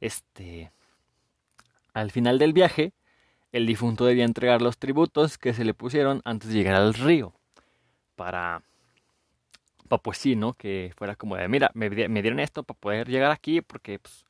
este, 0.00 0.72
al 1.94 2.10
final 2.10 2.38
del 2.38 2.52
viaje, 2.52 2.92
el 3.52 3.66
difunto 3.66 4.04
debía 4.04 4.24
entregar 4.24 4.62
los 4.62 4.78
tributos 4.78 5.38
que 5.38 5.54
se 5.54 5.64
le 5.64 5.74
pusieron 5.74 6.20
antes 6.24 6.50
de 6.50 6.54
llegar 6.56 6.76
al 6.76 6.94
río. 6.94 7.32
Para, 8.14 8.62
para 9.88 10.02
pues 10.02 10.18
sí, 10.18 10.36
¿no? 10.36 10.54
Que 10.54 10.92
fuera 10.96 11.16
como 11.16 11.36
de, 11.36 11.48
mira, 11.48 11.70
me, 11.74 11.90
dieron 11.90 12.40
esto 12.40 12.62
para 12.62 12.78
poder 12.78 13.08
llegar 13.08 13.30
aquí 13.30 13.60
porque, 13.60 13.98
pues, 13.98 14.24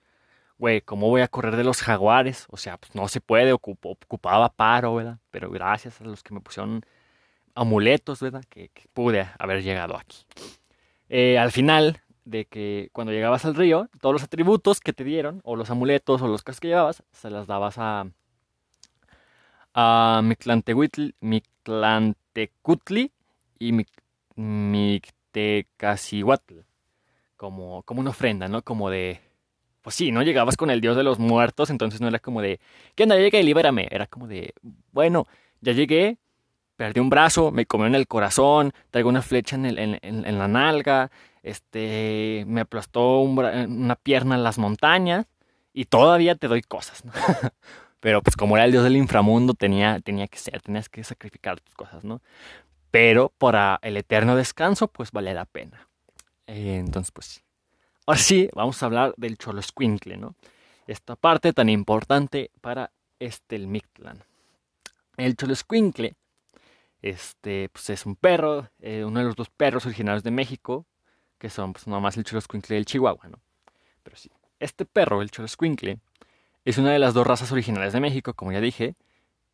güey, 0.59 0.81
¿cómo 0.81 1.09
voy 1.09 1.23
a 1.23 1.29
correr 1.29 1.57
de 1.57 1.65
los 1.65 1.83
jaguares? 1.83 2.47
O 2.51 2.57
sea, 2.57 2.77
pues 2.79 2.95
no 2.95 3.09
se 3.09 3.21
puede, 3.21 3.53
ocupaba 3.53 4.49
paro, 4.51 4.95
¿verdad? 4.97 5.19
Pero 5.31 5.51
gracias 5.51 6.01
a 6.01 6.05
los 6.05 6.23
que 6.23 6.35
me 6.35 6.41
pusieron 6.41 6.85
amuletos, 7.55 8.21
¿verdad? 8.21 8.45
Que, 8.49 8.71
pude 8.93 9.29
haber 9.39 9.63
llegado 9.63 9.97
aquí. 9.97 10.19
Eh, 11.09 11.39
al 11.39 11.53
final 11.53 12.03
de 12.25 12.45
que 12.47 12.91
cuando 12.93 13.13
llegabas 13.13 13.45
al 13.45 13.55
río, 13.55 13.89
todos 14.01 14.13
los 14.13 14.23
atributos 14.25 14.81
que 14.81 14.93
te 14.93 15.05
dieron, 15.05 15.41
o 15.45 15.57
los 15.57 15.71
amuletos, 15.71 16.23
o 16.23 16.29
los 16.29 16.43
cascos 16.43 16.61
que 16.61 16.69
llevabas, 16.69 17.03
se 17.13 17.31
las 17.31 17.47
dabas 17.47 17.79
a, 17.79 18.07
a 19.77 20.21
Mictlantecutli 20.25 21.13
y 23.59 23.73
Mictecacihuatl. 24.35 26.55
Como, 27.37 27.83
como 27.83 28.01
una 28.01 28.11
ofrenda, 28.11 28.49
¿no? 28.49 28.63
Como 28.63 28.89
de. 28.89 29.21
Pues 29.83 29.95
sí, 29.95 30.11
no 30.11 30.23
llegabas 30.23 30.57
con 30.57 30.71
el 30.71 30.81
dios 30.81 30.97
de 30.97 31.03
los 31.03 31.19
muertos, 31.19 31.69
entonces 31.69 32.01
no 32.01 32.09
era 32.09 32.19
como 32.19 32.41
de. 32.41 32.59
¿Qué 32.95 33.03
onda? 33.03 33.17
Llegué 33.17 33.41
y 33.41 33.45
libérame. 33.45 33.87
Era 33.91 34.07
como 34.07 34.27
de. 34.27 34.55
Bueno, 34.93 35.27
ya 35.61 35.73
llegué, 35.73 36.17
perdí 36.77 37.01
un 37.01 37.11
brazo, 37.11 37.51
me 37.51 37.67
comió 37.67 37.87
en 37.87 37.95
el 37.95 38.07
corazón, 38.07 38.73
traigo 38.91 39.11
una 39.11 39.21
flecha 39.21 39.57
en, 39.57 39.67
el, 39.67 40.39
la 40.39 40.49
nalga, 40.49 41.11
este, 41.43 42.45
me 42.47 42.63
aplastó 42.63 43.21
una 43.21 43.97
pierna 43.97 44.37
en 44.37 44.43
las 44.43 44.57
montañas 44.57 45.27
y 45.75 45.85
todavía 45.85 46.37
te 46.37 46.49
doy 46.49 46.63
cosas, 46.63 47.05
¿no? 47.05 47.13
Pero 48.07 48.23
pues 48.23 48.37
como 48.37 48.57
era 48.57 48.67
el 48.67 48.71
dios 48.71 48.85
del 48.85 48.97
inframundo, 48.97 49.53
tenía, 49.53 49.99
tenía 49.99 50.29
que 50.29 50.39
ser, 50.39 50.63
tenías 50.63 50.89
que 50.89 51.03
sacrificar 51.03 51.59
tus 51.59 51.75
cosas, 51.75 52.05
¿no? 52.05 52.23
Pero 52.93 53.33
para 53.37 53.81
el 53.83 53.97
eterno 53.97 54.37
descanso, 54.37 54.87
pues 54.87 55.11
vale 55.11 55.35
la 55.35 55.45
pena. 55.45 55.89
Eh, 56.47 56.77
entonces, 56.77 57.11
pues 57.11 57.27
sí. 57.27 57.41
Ahora 58.07 58.21
sí, 58.21 58.49
vamos 58.55 58.81
a 58.81 58.87
hablar 58.87 59.13
del 59.17 59.37
Cholo 59.39 59.61
Squinkle, 59.61 60.19
¿no? 60.19 60.37
Esta 60.87 61.17
parte 61.17 61.53
tan 61.53 61.69
importante 61.69 62.53
para 62.61 62.93
este 63.19 63.57
el 63.57 63.67
Mictlan. 63.67 64.23
El 65.17 65.35
Cholo 65.35 65.57
Squinkle 65.57 66.15
Este, 67.03 67.71
pues 67.71 67.91
es 67.91 68.07
un 68.07 68.15
perro, 68.15 68.71
eh, 68.79 69.03
uno 69.05 69.19
de 69.19 69.27
los 69.27 69.35
dos 69.35 69.51
perros 69.51 69.85
originarios 69.85 70.23
de 70.23 70.31
México, 70.31 70.87
que 71.39 71.51
son 71.51 71.73
pues 71.73 71.89
nomás 71.89 72.17
el 72.17 72.23
Choloscuincle 72.23 72.77
y 72.77 72.79
el 72.79 72.87
Chihuahua, 72.87 73.29
¿no? 73.29 73.41
Pero 74.05 74.17
sí, 74.17 74.31
este 74.61 74.85
perro, 74.85 75.23
el 75.23 75.33
Choloscuincle, 75.33 75.99
es 76.67 76.79
una 76.79 76.91
de 76.91 76.99
las 76.99 77.15
dos 77.15 77.25
razas 77.25 77.53
originales 77.53 77.93
de 77.93 78.01
México, 78.01 78.35
como 78.35 78.51
ya 78.51 78.61
dije, 78.61 78.97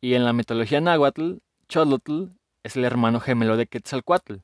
y 0.01 0.15
en 0.15 0.25
la 0.25 0.33
mitología 0.33 0.81
náhuatl, 0.81 1.35
Cholotl 1.69 2.29
es 2.63 2.75
el 2.75 2.85
hermano 2.85 3.19
gemelo 3.19 3.55
de 3.55 3.67
Quetzalcoatl. 3.67 4.37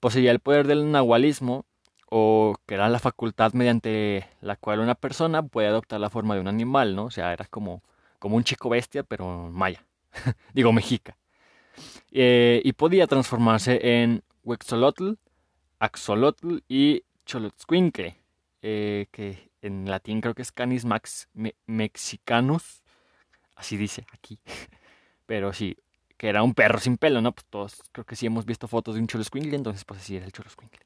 Poseía 0.00 0.30
el 0.30 0.40
poder 0.40 0.66
del 0.66 0.90
nahualismo, 0.90 1.66
o 2.08 2.56
que 2.66 2.74
era 2.74 2.88
la 2.88 3.00
facultad 3.00 3.52
mediante 3.52 4.26
la 4.40 4.56
cual 4.56 4.80
una 4.80 4.94
persona 4.94 5.42
puede 5.42 5.68
adoptar 5.68 6.00
la 6.00 6.08
forma 6.08 6.34
de 6.34 6.40
un 6.40 6.48
animal, 6.48 6.96
¿no? 6.96 7.04
O 7.04 7.10
sea, 7.10 7.34
era 7.34 7.44
como, 7.44 7.82
como 8.18 8.36
un 8.36 8.44
chico 8.44 8.70
bestia, 8.70 9.02
pero 9.02 9.50
maya, 9.52 9.84
digo 10.54 10.72
mexica. 10.72 11.18
Eh, 12.12 12.62
y 12.64 12.72
podía 12.72 13.06
transformarse 13.08 13.78
en 13.82 14.22
Huexolotl, 14.42 15.12
Axolotl 15.78 16.60
y 16.66 17.02
Cholotzcuincle, 17.26 18.16
eh, 18.62 19.06
que 19.12 19.49
en 19.62 19.88
latín 19.88 20.20
creo 20.20 20.34
que 20.34 20.42
es 20.42 20.52
Canis 20.52 20.84
max 20.84 21.28
mexicanus, 21.66 22.82
así 23.56 23.76
dice 23.76 24.06
aquí. 24.12 24.38
Pero 25.26 25.52
sí, 25.52 25.76
que 26.16 26.28
era 26.28 26.42
un 26.42 26.54
perro 26.54 26.78
sin 26.78 26.98
pelo, 26.98 27.20
¿no? 27.20 27.32
Pues 27.32 27.46
todos 27.46 27.82
creo 27.92 28.04
que 28.04 28.16
sí 28.16 28.26
hemos 28.26 28.44
visto 28.44 28.68
fotos 28.68 28.94
de 28.94 29.00
un 29.00 29.06
Choloscuincle, 29.06 29.56
entonces 29.56 29.84
pues 29.84 30.00
así 30.00 30.16
era 30.16 30.26
el 30.26 30.32
Choloscuincle. 30.32 30.84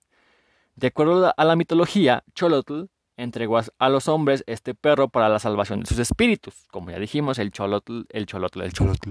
De 0.77 0.89
acuerdo 0.89 1.33
a 1.37 1.45
la 1.45 1.57
mitología, 1.57 2.25
Cholotl 2.35 2.85
entregó 3.17 3.61
a 3.79 3.89
los 3.89 4.09
hombres 4.09 4.45
este 4.47 4.75
perro 4.75 5.09
para 5.09 5.29
la 5.29 5.39
salvación 5.39 5.81
de 5.81 5.87
sus 5.87 5.99
espíritus. 5.99 6.67
Como 6.71 6.91
ya 6.91 6.99
dijimos, 6.99 7.39
el 7.39 7.53
Cholotl, 7.53 8.03
el 8.11 8.27
Cholotl, 8.27 8.63
el 8.63 8.73
Cholotl, 8.73 9.11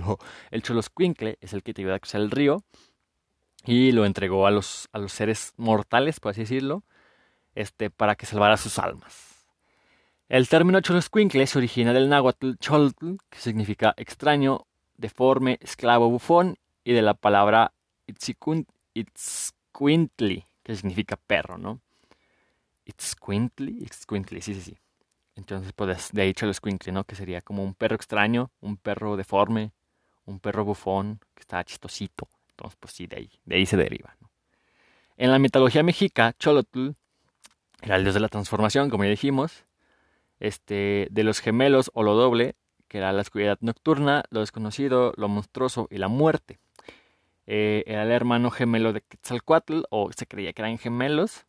el 0.52 0.62
Choloscuincle 0.62 1.38
es 1.42 1.54
el 1.54 1.64
que 1.64 1.74
te 1.74 1.82
ayuda 1.82 1.96
a 1.96 2.00
cruzar 2.00 2.22
el 2.22 2.32
río 2.32 2.64
y 3.66 3.92
lo 3.92 4.06
entregó 4.06 4.46
a 4.46 4.52
los, 4.52 4.90
a 4.92 5.00
los 5.00 5.14
seres 5.14 5.54
mortales, 5.58 6.20
por 6.20 6.32
así 6.32 6.42
decirlo, 6.42 6.84
este, 7.56 7.90
para 7.90 8.16
que 8.16 8.26
salvara 8.26 8.58
sus 8.58 8.78
almas. 8.80 9.33
El 10.30 10.48
término 10.48 10.80
Choloscuincle 10.82 11.46
se 11.46 11.58
origina 11.58 11.94
del 11.94 12.10
náhuatl 12.10 12.54
Cholotl, 12.60 13.18
que 13.30 13.40
significa 13.40 13.94
extraño, 13.98 14.66
deforme, 14.98 15.58
esclavo, 15.62 16.10
bufón, 16.10 16.58
y 16.84 16.94
de 16.94 17.02
la 17.02 17.14
palabra 17.14 17.74
Itzcuintli, 18.94 20.46
que 20.64 20.76
significa 20.76 21.18
perro, 21.18 21.58
¿no? 21.58 21.82
Itzcuintli, 22.86 23.84
Itzcuintli, 23.84 24.42
sí, 24.42 24.54
sí, 24.56 24.62
sí. 24.62 24.78
Entonces, 25.36 25.74
pues 25.74 26.10
de 26.12 26.22
ahí 26.22 26.34
Choloscuincle, 26.34 26.92
¿no? 26.94 27.04
Que 27.04 27.16
sería 27.16 27.42
como 27.42 27.64
un 27.64 27.74
perro 27.74 27.96
extraño, 27.96 28.52
un 28.62 28.78
perro 28.78 29.18
deforme, 29.18 29.72
un 30.26 30.40
perro 30.40 30.64
bufón, 30.64 31.20
que 31.34 31.42
está 31.42 31.64
chistosito. 31.64 32.28
Entonces, 32.52 32.78
pues 32.80 32.94
sí, 32.94 33.08
de 33.08 33.18
ahí, 33.18 33.30
de 33.46 33.56
ahí 33.56 33.66
se 33.66 33.78
deriva. 33.78 34.16
En 35.18 35.32
la 35.32 35.40
mitología 35.40 35.84
mexica, 35.84 36.34
Cholotl 36.40 36.92
era 37.82 37.98
el 37.98 38.04
dios 38.04 38.14
de 38.14 38.22
la 38.22 38.30
transformación, 38.30 38.90
como 38.90 39.04
ya 39.04 39.10
dijimos, 39.10 39.66
este, 40.44 41.08
de 41.10 41.24
los 41.24 41.40
gemelos 41.40 41.90
o 41.94 42.04
lo 42.04 42.16
doble, 42.16 42.56
que 42.90 42.98
era 42.98 43.14
la 43.14 43.22
oscuridad 43.22 43.58
nocturna, 43.62 44.26
lo 44.30 44.42
desconocido, 44.42 45.14
lo 45.16 45.30
monstruoso 45.30 45.88
y 45.90 45.98
la 45.98 46.10
muerte. 46.10 46.60
Eh, 47.48 47.84
era 47.88 48.04
el 48.04 48.12
hermano 48.12 48.52
gemelo 48.52 48.92
de 48.92 49.02
Quetzalcoatl, 49.02 49.84
o 49.90 50.12
se 50.12 50.28
creía 50.28 50.52
que 50.52 50.62
eran 50.62 50.78
gemelos. 50.78 51.46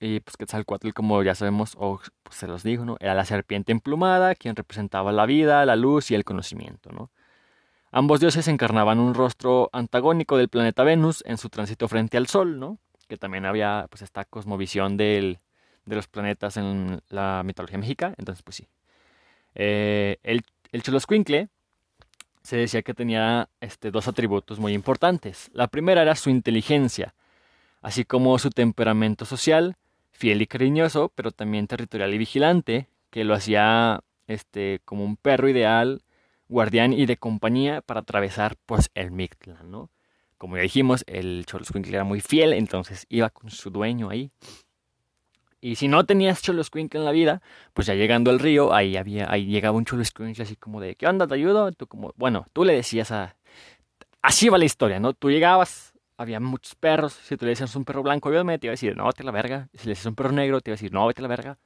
Y 0.00 0.20
pues 0.20 0.38
Quetzalcoatl, 0.38 0.92
como 0.92 1.22
ya 1.22 1.34
sabemos, 1.34 1.74
o 1.76 2.00
pues, 2.22 2.36
se 2.36 2.46
los 2.46 2.62
digo, 2.62 2.86
¿no? 2.86 2.96
Era 2.98 3.14
la 3.14 3.26
serpiente 3.26 3.72
emplumada, 3.72 4.34
quien 4.34 4.56
representaba 4.56 5.12
la 5.12 5.26
vida, 5.26 5.64
la 5.66 5.76
luz 5.76 6.10
y 6.10 6.14
el 6.14 6.24
conocimiento, 6.24 6.92
¿no? 6.92 7.10
Ambos 7.92 8.20
dioses 8.20 8.48
encarnaban 8.48 8.98
un 9.00 9.14
rostro 9.14 9.68
antagónico 9.72 10.38
del 10.38 10.48
planeta 10.48 10.82
Venus 10.82 11.22
en 11.26 11.36
su 11.36 11.50
tránsito 11.50 11.88
frente 11.88 12.16
al 12.16 12.26
Sol, 12.26 12.58
¿no? 12.58 12.78
Que 13.06 13.18
también 13.18 13.44
había 13.44 13.86
pues 13.90 14.00
esta 14.00 14.24
cosmovisión 14.24 14.96
del, 14.96 15.38
de 15.86 15.96
los 15.96 16.08
planetas 16.08 16.56
en 16.56 17.00
la 17.08 17.42
mitología 17.44 17.78
mexica, 17.78 18.14
entonces 18.18 18.42
pues 18.42 18.56
sí. 18.56 18.68
Eh, 19.54 20.18
el, 20.22 20.42
el 20.72 20.82
Choloscuincle 20.82 21.48
se 22.42 22.56
decía 22.56 22.82
que 22.82 22.94
tenía 22.94 23.48
este, 23.60 23.90
dos 23.90 24.06
atributos 24.06 24.58
muy 24.58 24.72
importantes. 24.74 25.50
La 25.52 25.66
primera 25.66 26.02
era 26.02 26.14
su 26.14 26.30
inteligencia, 26.30 27.14
así 27.80 28.04
como 28.04 28.38
su 28.38 28.50
temperamento 28.50 29.24
social, 29.24 29.76
fiel 30.12 30.42
y 30.42 30.46
cariñoso, 30.46 31.10
pero 31.14 31.30
también 31.30 31.66
territorial 31.66 32.12
y 32.12 32.18
vigilante, 32.18 32.88
que 33.10 33.24
lo 33.24 33.34
hacía 33.34 34.00
este, 34.26 34.80
como 34.84 35.04
un 35.04 35.16
perro 35.16 35.48
ideal 35.48 36.02
guardián 36.48 36.92
y 36.92 37.06
de 37.06 37.16
compañía 37.16 37.80
para 37.80 38.00
atravesar 38.00 38.56
pues 38.66 38.90
el 38.94 39.10
Mictlán, 39.10 39.70
¿no? 39.70 39.90
Como 40.36 40.56
ya 40.56 40.62
dijimos, 40.62 41.04
el 41.06 41.46
Choloscuincle 41.46 41.94
era 41.94 42.04
muy 42.04 42.20
fiel, 42.20 42.52
entonces 42.52 43.06
iba 43.08 43.30
con 43.30 43.50
su 43.50 43.70
dueño 43.70 44.10
ahí. 44.10 44.30
Y 45.64 45.76
si 45.76 45.88
no 45.88 46.04
tenías 46.04 46.42
Choloscuincle 46.42 47.00
en 47.00 47.06
la 47.06 47.10
vida, 47.10 47.40
pues 47.72 47.86
ya 47.86 47.94
llegando 47.94 48.30
al 48.30 48.38
río, 48.38 48.74
ahí 48.74 48.98
había, 48.98 49.32
ahí 49.32 49.46
llegaba 49.46 49.78
un 49.78 49.86
Choloscuincle 49.86 50.42
así 50.42 50.56
como 50.56 50.78
de, 50.78 50.94
¿qué 50.94 51.06
onda? 51.06 51.26
¿Te 51.26 51.36
ayudo? 51.36 51.72
Tú 51.72 51.86
como, 51.86 52.12
bueno, 52.16 52.46
tú 52.52 52.66
le 52.66 52.74
decías 52.74 53.10
a... 53.12 53.34
Así 54.20 54.50
va 54.50 54.58
la 54.58 54.66
historia, 54.66 55.00
¿no? 55.00 55.14
Tú 55.14 55.30
llegabas, 55.30 55.94
había 56.18 56.38
muchos 56.38 56.74
perros, 56.74 57.14
si 57.14 57.38
tú 57.38 57.46
le 57.46 57.52
decías 57.52 57.74
un 57.76 57.86
perro 57.86 58.02
blanco, 58.02 58.28
obviamente 58.28 58.58
te 58.58 58.66
iba 58.66 58.72
a 58.72 58.76
decir, 58.76 58.94
no, 58.94 59.06
vete 59.06 59.22
a 59.22 59.24
la 59.24 59.32
verga. 59.32 59.68
Si 59.72 59.86
le 59.86 59.92
decías 59.92 60.04
un 60.04 60.14
perro 60.14 60.32
negro, 60.32 60.60
te 60.60 60.68
iba 60.68 60.74
a 60.74 60.76
decir, 60.76 60.92
no, 60.92 61.06
vete 61.06 61.22
a 61.22 61.22
la 61.22 61.28
verga. 61.28 61.56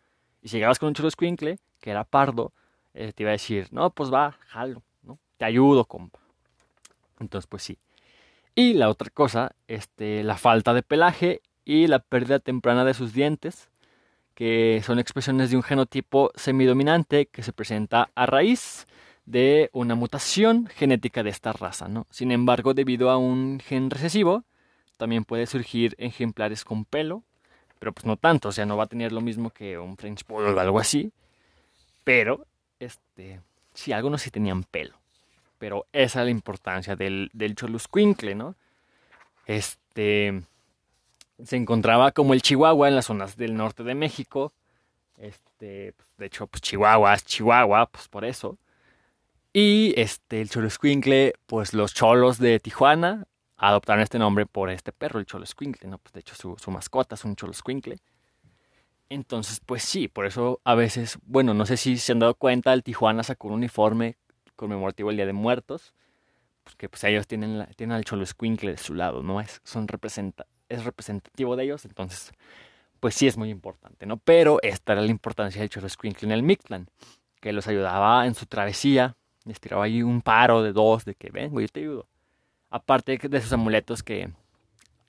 Y 0.42 0.48
si 0.48 0.58
llegabas 0.58 0.78
con 0.78 0.86
un 0.86 0.94
Choloscuincle, 0.94 1.58
que 1.80 1.90
era 1.90 2.04
pardo, 2.04 2.52
eh, 2.94 3.12
te 3.12 3.24
iba 3.24 3.30
a 3.30 3.32
decir, 3.32 3.66
no, 3.72 3.90
pues 3.90 4.12
va, 4.12 4.38
jalo, 4.46 4.84
¿no? 5.02 5.18
Te 5.38 5.44
ayudo, 5.44 5.84
compa. 5.86 6.20
Entonces, 7.18 7.48
pues 7.48 7.64
sí. 7.64 7.76
Y 8.54 8.74
la 8.74 8.90
otra 8.90 9.10
cosa, 9.10 9.56
este, 9.66 10.22
la 10.22 10.36
falta 10.36 10.72
de 10.72 10.84
pelaje 10.84 11.42
y 11.64 11.88
la 11.88 11.98
pérdida 11.98 12.38
temprana 12.38 12.84
de 12.84 12.94
sus 12.94 13.12
dientes, 13.12 13.68
que 14.38 14.82
son 14.84 15.00
expresiones 15.00 15.50
de 15.50 15.56
un 15.56 15.64
genotipo 15.64 16.30
semidominante 16.36 17.26
que 17.26 17.42
se 17.42 17.52
presenta 17.52 18.08
a 18.14 18.24
raíz 18.24 18.86
de 19.26 19.68
una 19.72 19.96
mutación 19.96 20.68
genética 20.68 21.24
de 21.24 21.30
esta 21.30 21.52
raza, 21.52 21.88
¿no? 21.88 22.06
Sin 22.10 22.30
embargo, 22.30 22.72
debido 22.72 23.10
a 23.10 23.16
un 23.16 23.58
gen 23.58 23.90
recesivo, 23.90 24.44
también 24.96 25.24
puede 25.24 25.46
surgir 25.46 25.96
ejemplares 25.98 26.64
con 26.64 26.84
pelo, 26.84 27.24
pero 27.80 27.90
pues 27.90 28.06
no 28.06 28.16
tanto, 28.16 28.50
o 28.50 28.52
sea, 28.52 28.64
no 28.64 28.76
va 28.76 28.84
a 28.84 28.86
tener 28.86 29.10
lo 29.10 29.20
mismo 29.20 29.50
que 29.50 29.76
un 29.76 29.96
French 29.96 30.24
Bulldog 30.24 30.56
o 30.56 30.60
algo 30.60 30.78
así, 30.78 31.10
pero 32.04 32.46
este, 32.78 33.40
sí, 33.74 33.90
algunos 33.90 34.22
sí 34.22 34.30
tenían 34.30 34.62
pelo. 34.62 34.94
Pero 35.58 35.86
esa 35.92 36.20
es 36.20 36.26
la 36.26 36.30
importancia 36.30 36.94
del, 36.94 37.28
del 37.32 37.56
Choluscuincle, 37.56 38.36
¿no? 38.36 38.54
Este, 39.48 40.44
se 41.42 41.56
encontraba 41.56 42.12
como 42.12 42.34
el 42.34 42.42
Chihuahua 42.42 42.88
en 42.88 42.94
las 42.96 43.06
zonas 43.06 43.36
del 43.36 43.54
norte 43.54 43.84
de 43.84 43.94
México. 43.94 44.52
Este, 45.16 45.92
pues, 45.92 46.16
de 46.16 46.26
hecho, 46.26 46.46
pues 46.46 46.62
Chihuahua 46.62 47.14
es 47.14 47.24
Chihuahua, 47.24 47.86
pues 47.86 48.08
por 48.08 48.24
eso. 48.24 48.58
Y 49.52 49.94
este, 49.96 50.40
el 50.40 50.50
Choluscuincle, 50.50 51.34
pues 51.46 51.74
los 51.74 51.94
cholos 51.94 52.38
de 52.38 52.60
Tijuana 52.60 53.26
adoptaron 53.56 54.02
este 54.02 54.18
nombre 54.18 54.46
por 54.46 54.70
este 54.70 54.92
perro, 54.92 55.18
el 55.18 55.26
Choluscuincle, 55.26 55.88
¿no? 55.88 55.98
Pues 55.98 56.12
de 56.12 56.20
hecho 56.20 56.34
su, 56.34 56.56
su 56.58 56.70
mascota 56.70 57.14
es 57.14 57.24
un 57.24 57.34
Choluscuincle. 57.34 57.96
Entonces, 59.08 59.60
pues 59.64 59.82
sí, 59.82 60.06
por 60.06 60.26
eso 60.26 60.60
a 60.64 60.74
veces, 60.74 61.18
bueno, 61.24 61.54
no 61.54 61.64
sé 61.64 61.76
si 61.76 61.96
se 61.96 62.12
han 62.12 62.18
dado 62.18 62.34
cuenta, 62.34 62.72
el 62.74 62.82
Tijuana 62.82 63.22
sacó 63.22 63.48
un 63.48 63.54
uniforme 63.54 64.16
conmemorativo 64.54 65.10
el 65.10 65.16
Día 65.16 65.26
de 65.26 65.32
Muertos, 65.32 65.94
porque 66.62 66.88
pues 66.88 67.02
ellos 67.04 67.26
tienen, 67.26 67.58
la, 67.58 67.66
tienen 67.68 67.96
al 67.96 68.04
de 68.04 68.76
su 68.76 68.94
lado, 68.94 69.22
¿no? 69.22 69.40
Es, 69.40 69.60
son 69.64 69.88
representa, 69.88 70.46
es 70.68 70.84
representativo 70.84 71.56
de 71.56 71.64
ellos, 71.64 71.84
entonces, 71.84 72.32
pues 73.00 73.14
sí 73.14 73.26
es 73.26 73.36
muy 73.36 73.50
importante, 73.50 74.06
¿no? 74.06 74.16
Pero 74.16 74.58
esta 74.62 74.92
era 74.92 75.02
la 75.02 75.10
importancia 75.10 75.60
del 75.60 75.70
Cholo 75.70 75.88
Squinkle 75.88 76.26
en 76.26 76.32
el 76.32 76.42
Mictlan, 76.42 76.88
que 77.40 77.52
los 77.52 77.66
ayudaba 77.68 78.26
en 78.26 78.34
su 78.34 78.46
travesía, 78.46 79.16
les 79.44 79.60
tiraba 79.60 79.84
ahí 79.84 80.02
un 80.02 80.22
paro 80.22 80.62
de 80.62 80.72
dos, 80.72 81.04
de 81.04 81.14
que 81.14 81.30
vengo, 81.30 81.60
yo 81.60 81.68
te 81.68 81.80
ayudo. 81.80 82.06
Aparte 82.70 83.16
de 83.16 83.38
esos 83.38 83.52
amuletos 83.52 84.02
que, 84.02 84.30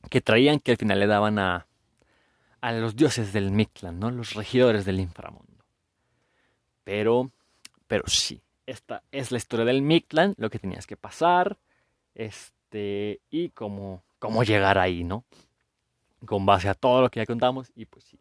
que 0.09 0.21
traían, 0.21 0.59
que 0.59 0.71
al 0.71 0.77
final 0.77 0.99
le 0.99 1.07
daban 1.07 1.39
a, 1.39 1.67
a 2.61 2.71
los 2.71 2.95
dioses 2.95 3.33
del 3.33 3.51
Mictlan, 3.51 3.99
¿no? 3.99 4.11
Los 4.11 4.33
regidores 4.33 4.85
del 4.85 4.99
inframundo. 4.99 5.65
Pero, 6.83 7.31
pero 7.87 8.03
sí, 8.07 8.41
esta 8.65 9.03
es 9.11 9.31
la 9.31 9.37
historia 9.37 9.65
del 9.65 9.81
Mictlan, 9.81 10.33
lo 10.37 10.49
que 10.49 10.59
tenías 10.59 10.87
que 10.87 10.95
pasar, 10.95 11.57
este, 12.15 13.19
y 13.29 13.49
cómo, 13.49 14.03
cómo 14.19 14.43
llegar 14.43 14.77
ahí, 14.77 15.03
¿no? 15.03 15.23
Con 16.25 16.45
base 16.45 16.69
a 16.69 16.73
todo 16.73 17.01
lo 17.01 17.09
que 17.09 17.19
ya 17.19 17.25
contamos, 17.25 17.71
y 17.75 17.85
pues 17.85 18.05
sí. 18.05 18.19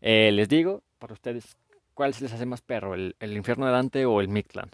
Eh, 0.00 0.30
les 0.32 0.48
digo, 0.48 0.82
para 0.98 1.12
ustedes, 1.12 1.56
¿cuál 1.94 2.14
se 2.14 2.24
les 2.24 2.32
hace 2.32 2.46
más 2.46 2.62
perro, 2.62 2.94
el, 2.94 3.16
el 3.18 3.36
infierno 3.36 3.66
de 3.66 3.72
Dante 3.72 4.06
o 4.06 4.20
el 4.20 4.28
Mictlan? 4.28 4.70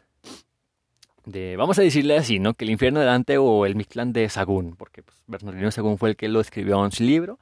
De, 1.24 1.56
vamos 1.56 1.78
a 1.78 1.82
decirle 1.82 2.18
así, 2.18 2.38
¿no? 2.38 2.52
Que 2.52 2.66
el 2.66 2.70
infierno 2.70 3.00
de 3.00 3.06
Dante 3.06 3.38
o 3.38 3.64
el 3.64 3.76
Mictlan 3.76 4.12
de 4.12 4.28
Sagún, 4.28 4.76
porque 4.76 5.02
pues, 5.02 5.22
Bernardino 5.26 5.70
Sagún 5.70 5.96
fue 5.96 6.10
el 6.10 6.16
que 6.16 6.28
lo 6.28 6.40
escribió 6.40 6.84
en 6.84 6.92
su 6.92 7.02
libro, 7.02 7.38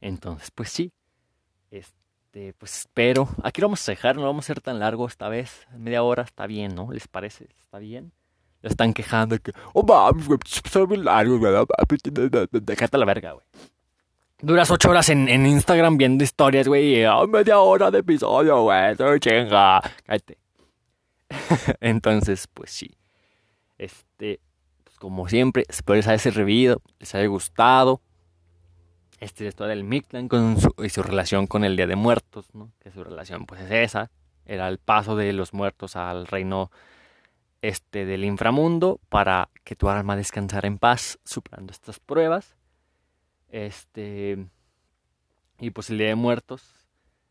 entonces, 0.00 0.50
pues 0.50 0.70
sí. 0.70 0.92
Este, 1.70 2.52
pues 2.54 2.80
espero. 2.80 3.28
Aquí 3.44 3.60
lo 3.60 3.68
vamos 3.68 3.88
a 3.88 3.92
dejar, 3.92 4.16
no 4.16 4.22
vamos 4.22 4.44
a 4.44 4.48
ser 4.48 4.60
tan 4.60 4.80
largo 4.80 5.06
esta 5.06 5.28
vez. 5.28 5.66
Media 5.76 6.02
hora 6.02 6.24
está 6.24 6.46
bien, 6.46 6.74
¿no? 6.74 6.90
¿Les 6.92 7.06
parece? 7.06 7.48
¿Está 7.60 7.78
bien? 7.78 8.12
están 8.62 8.92
quejando 8.94 9.38
que, 9.38 9.52
oh 9.72 9.82
mames, 9.82 10.26
güey, 10.26 11.00
largos, 11.00 11.40
güey. 11.40 11.52
Déjate 12.52 12.98
la 12.98 13.04
verga, 13.04 13.32
güey. 13.32 13.44
Duras 14.44 14.72
ocho 14.72 14.90
horas 14.90 15.08
en, 15.08 15.28
en 15.28 15.46
Instagram 15.46 15.96
viendo 15.96 16.24
historias, 16.24 16.66
güey, 16.66 17.06
oh, 17.06 17.28
media 17.28 17.60
hora 17.60 17.92
de 17.92 18.00
episodio, 18.00 18.62
güey, 18.62 18.96
soy 18.96 19.20
chinga. 19.20 19.80
Cállate. 20.04 20.36
Entonces, 21.80 22.48
pues 22.52 22.72
sí. 22.72 22.90
Este, 23.78 24.40
pues 24.82 24.96
como 24.98 25.28
siempre, 25.28 25.64
espero 25.68 25.94
les 25.94 26.08
haya 26.08 26.18
servido, 26.18 26.82
les 26.98 27.14
haya 27.14 27.28
gustado. 27.28 28.02
Este 29.20 29.46
es 29.46 29.54
todo 29.54 29.68
del 29.68 29.84
Mictlan 29.84 30.26
con 30.26 30.60
su, 30.60 30.74
y 30.82 30.88
su 30.88 31.04
relación 31.04 31.46
con 31.46 31.62
el 31.62 31.76
Día 31.76 31.86
de 31.86 31.94
Muertos, 31.94 32.52
¿no? 32.52 32.72
Que 32.80 32.90
su 32.90 33.04
relación, 33.04 33.46
pues 33.46 33.60
es 33.60 33.70
esa. 33.70 34.10
Era 34.44 34.66
el 34.66 34.78
paso 34.78 35.14
de 35.14 35.32
los 35.32 35.54
muertos 35.54 35.94
al 35.94 36.26
reino 36.26 36.72
este 37.60 38.06
del 38.06 38.24
inframundo 38.24 38.98
para 39.08 39.50
que 39.62 39.76
tu 39.76 39.88
alma 39.88 40.16
descansara 40.16 40.66
en 40.66 40.78
paz 40.78 41.20
superando 41.24 41.70
estas 41.70 42.00
pruebas. 42.00 42.56
Este 43.52 44.44
y 45.60 45.70
pues 45.70 45.90
el 45.90 45.98
Día 45.98 46.08
de 46.08 46.14
Muertos 46.16 46.88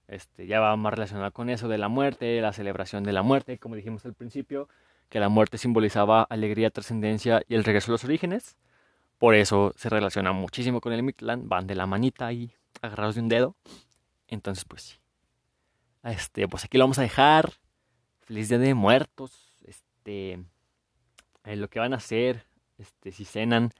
este 0.08 0.48
ya 0.48 0.60
va 0.60 0.76
más 0.78 0.94
relacionado 0.94 1.32
con 1.32 1.50
eso 1.50 1.68
de 1.68 1.78
la 1.78 1.90
muerte, 1.90 2.40
la 2.42 2.54
celebración 2.54 3.04
de 3.04 3.12
la 3.12 3.24
muerte, 3.24 3.58
como 3.58 3.76
dijimos 3.76 4.06
al 4.06 4.14
principio, 4.14 4.70
que 5.10 5.20
la 5.20 5.30
muerte 5.30 5.58
simbolizaba 5.58 6.24
alegría, 6.24 6.70
trascendencia 6.70 7.42
y 7.50 7.56
el 7.56 7.64
regreso 7.64 7.92
a 7.92 7.94
los 7.94 8.04
orígenes. 8.04 8.56
Por 9.18 9.36
eso 9.36 9.74
se 9.76 9.90
relaciona 9.90 10.32
muchísimo 10.32 10.80
con 10.80 10.94
el 10.94 11.04
Mictlán, 11.04 11.50
van 11.50 11.68
de 11.68 11.76
la 11.76 11.86
manita 11.86 12.28
ahí 12.28 12.54
agarrados 12.82 13.16
de 13.16 13.22
un 13.22 13.30
dedo. 13.30 13.56
Entonces, 14.28 14.66
pues 14.66 14.82
sí. 14.84 14.96
Este, 16.04 16.48
pues 16.48 16.66
aquí 16.66 16.78
lo 16.78 16.86
vamos 16.86 17.00
a 17.00 17.04
dejar. 17.04 17.52
Feliz 18.22 18.50
Día 18.50 18.58
de 18.58 18.74
Muertos 18.74 19.52
este, 19.66 20.44
eh, 21.44 21.56
lo 21.56 21.70
que 21.70 21.80
van 21.80 21.94
a 21.94 21.98
hacer, 21.98 22.46
este, 22.78 23.12
si 23.12 23.26
cenan, 23.26 23.72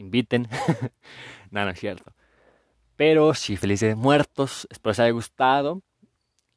inviten. 0.00 0.48
no, 1.50 1.64
no 1.64 1.70
es 1.70 1.78
cierto. 1.78 2.12
Pero 2.96 3.32
sí, 3.34 3.56
felices 3.56 3.96
muertos, 3.96 4.66
espero 4.70 4.90
les 4.90 5.00
haya 5.00 5.10
gustado. 5.12 5.82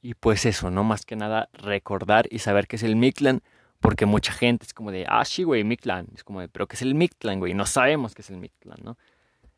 Y 0.02 0.16
pues 0.16 0.46
eso, 0.46 0.70
no 0.70 0.84
más 0.84 1.06
que 1.06 1.16
nada 1.16 1.48
recordar 1.54 2.28
y 2.30 2.40
saber 2.40 2.68
qué 2.68 2.76
es 2.76 2.84
el 2.84 2.98
Mictlan, 2.98 3.42
porque 3.80 4.06
mucha 4.06 4.34
gente 4.34 4.66
es 4.66 4.74
como 4.74 4.92
de, 4.92 5.06
ah, 5.08 5.24
sí, 5.24 5.44
güey, 5.44 5.64
Mictlan. 5.64 6.08
Es 6.14 6.26
como 6.26 6.42
de, 6.42 6.50
pero 6.50 6.68
¿qué 6.68 6.76
es 6.76 6.82
el 6.82 6.96
Mictlan, 6.96 7.40
güey? 7.40 7.54
No 7.54 7.66
sabemos 7.66 8.14
qué 8.14 8.22
es 8.22 8.30
el 8.30 8.38
Mictlan, 8.38 8.80
¿no? 8.84 8.98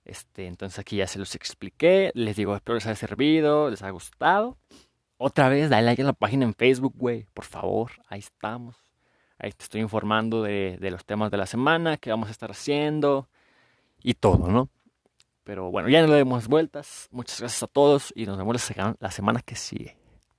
Este, 0.04 0.46
entonces 0.46 0.78
aquí 0.78 0.98
ya 0.98 1.08
se 1.08 1.18
los 1.18 1.34
expliqué. 1.34 2.12
Les 2.14 2.36
digo, 2.36 2.56
espero 2.56 2.76
les 2.76 2.86
haya 2.86 2.96
servido, 2.96 3.72
les 3.72 3.82
haya 3.82 3.92
gustado. 3.92 4.58
Otra 5.18 5.50
vez, 5.50 5.72
dale 5.72 5.88
like 5.88 6.04
a 6.04 6.06
la 6.06 6.14
página 6.14 6.46
en 6.46 6.54
Facebook, 6.54 6.94
güey. 6.96 7.26
Por 7.34 7.46
favor, 7.46 7.92
ahí 8.10 8.20
estamos. 8.20 8.76
Ahí 9.40 9.52
te 9.52 9.64
estoy 9.64 9.82
informando 9.82 10.44
de, 10.44 10.78
de, 10.80 10.92
los 10.92 11.04
temas 11.04 11.32
de 11.32 11.38
la 11.38 11.48
semana, 11.48 11.98
qué 11.98 12.12
vamos 12.12 12.30
a 12.30 12.32
estar 12.32 12.52
haciendo 12.52 13.28
y 14.06 14.14
todo, 14.14 14.48
¿no? 14.48 14.70
Pero 15.44 15.72
bueno, 15.72 15.90
ya 15.90 16.02
no 16.02 16.08
le 16.08 16.16
demos 16.16 16.48
vueltas. 16.48 17.08
Muchas 17.12 17.40
gracias 17.40 17.64
a 17.64 17.68
todos 17.68 18.14
y 18.16 18.26
nos 18.28 18.38
vemos 18.38 18.72
la 19.00 19.12
semana 19.12 19.42
que 19.42 19.56
sigue. 19.56 19.98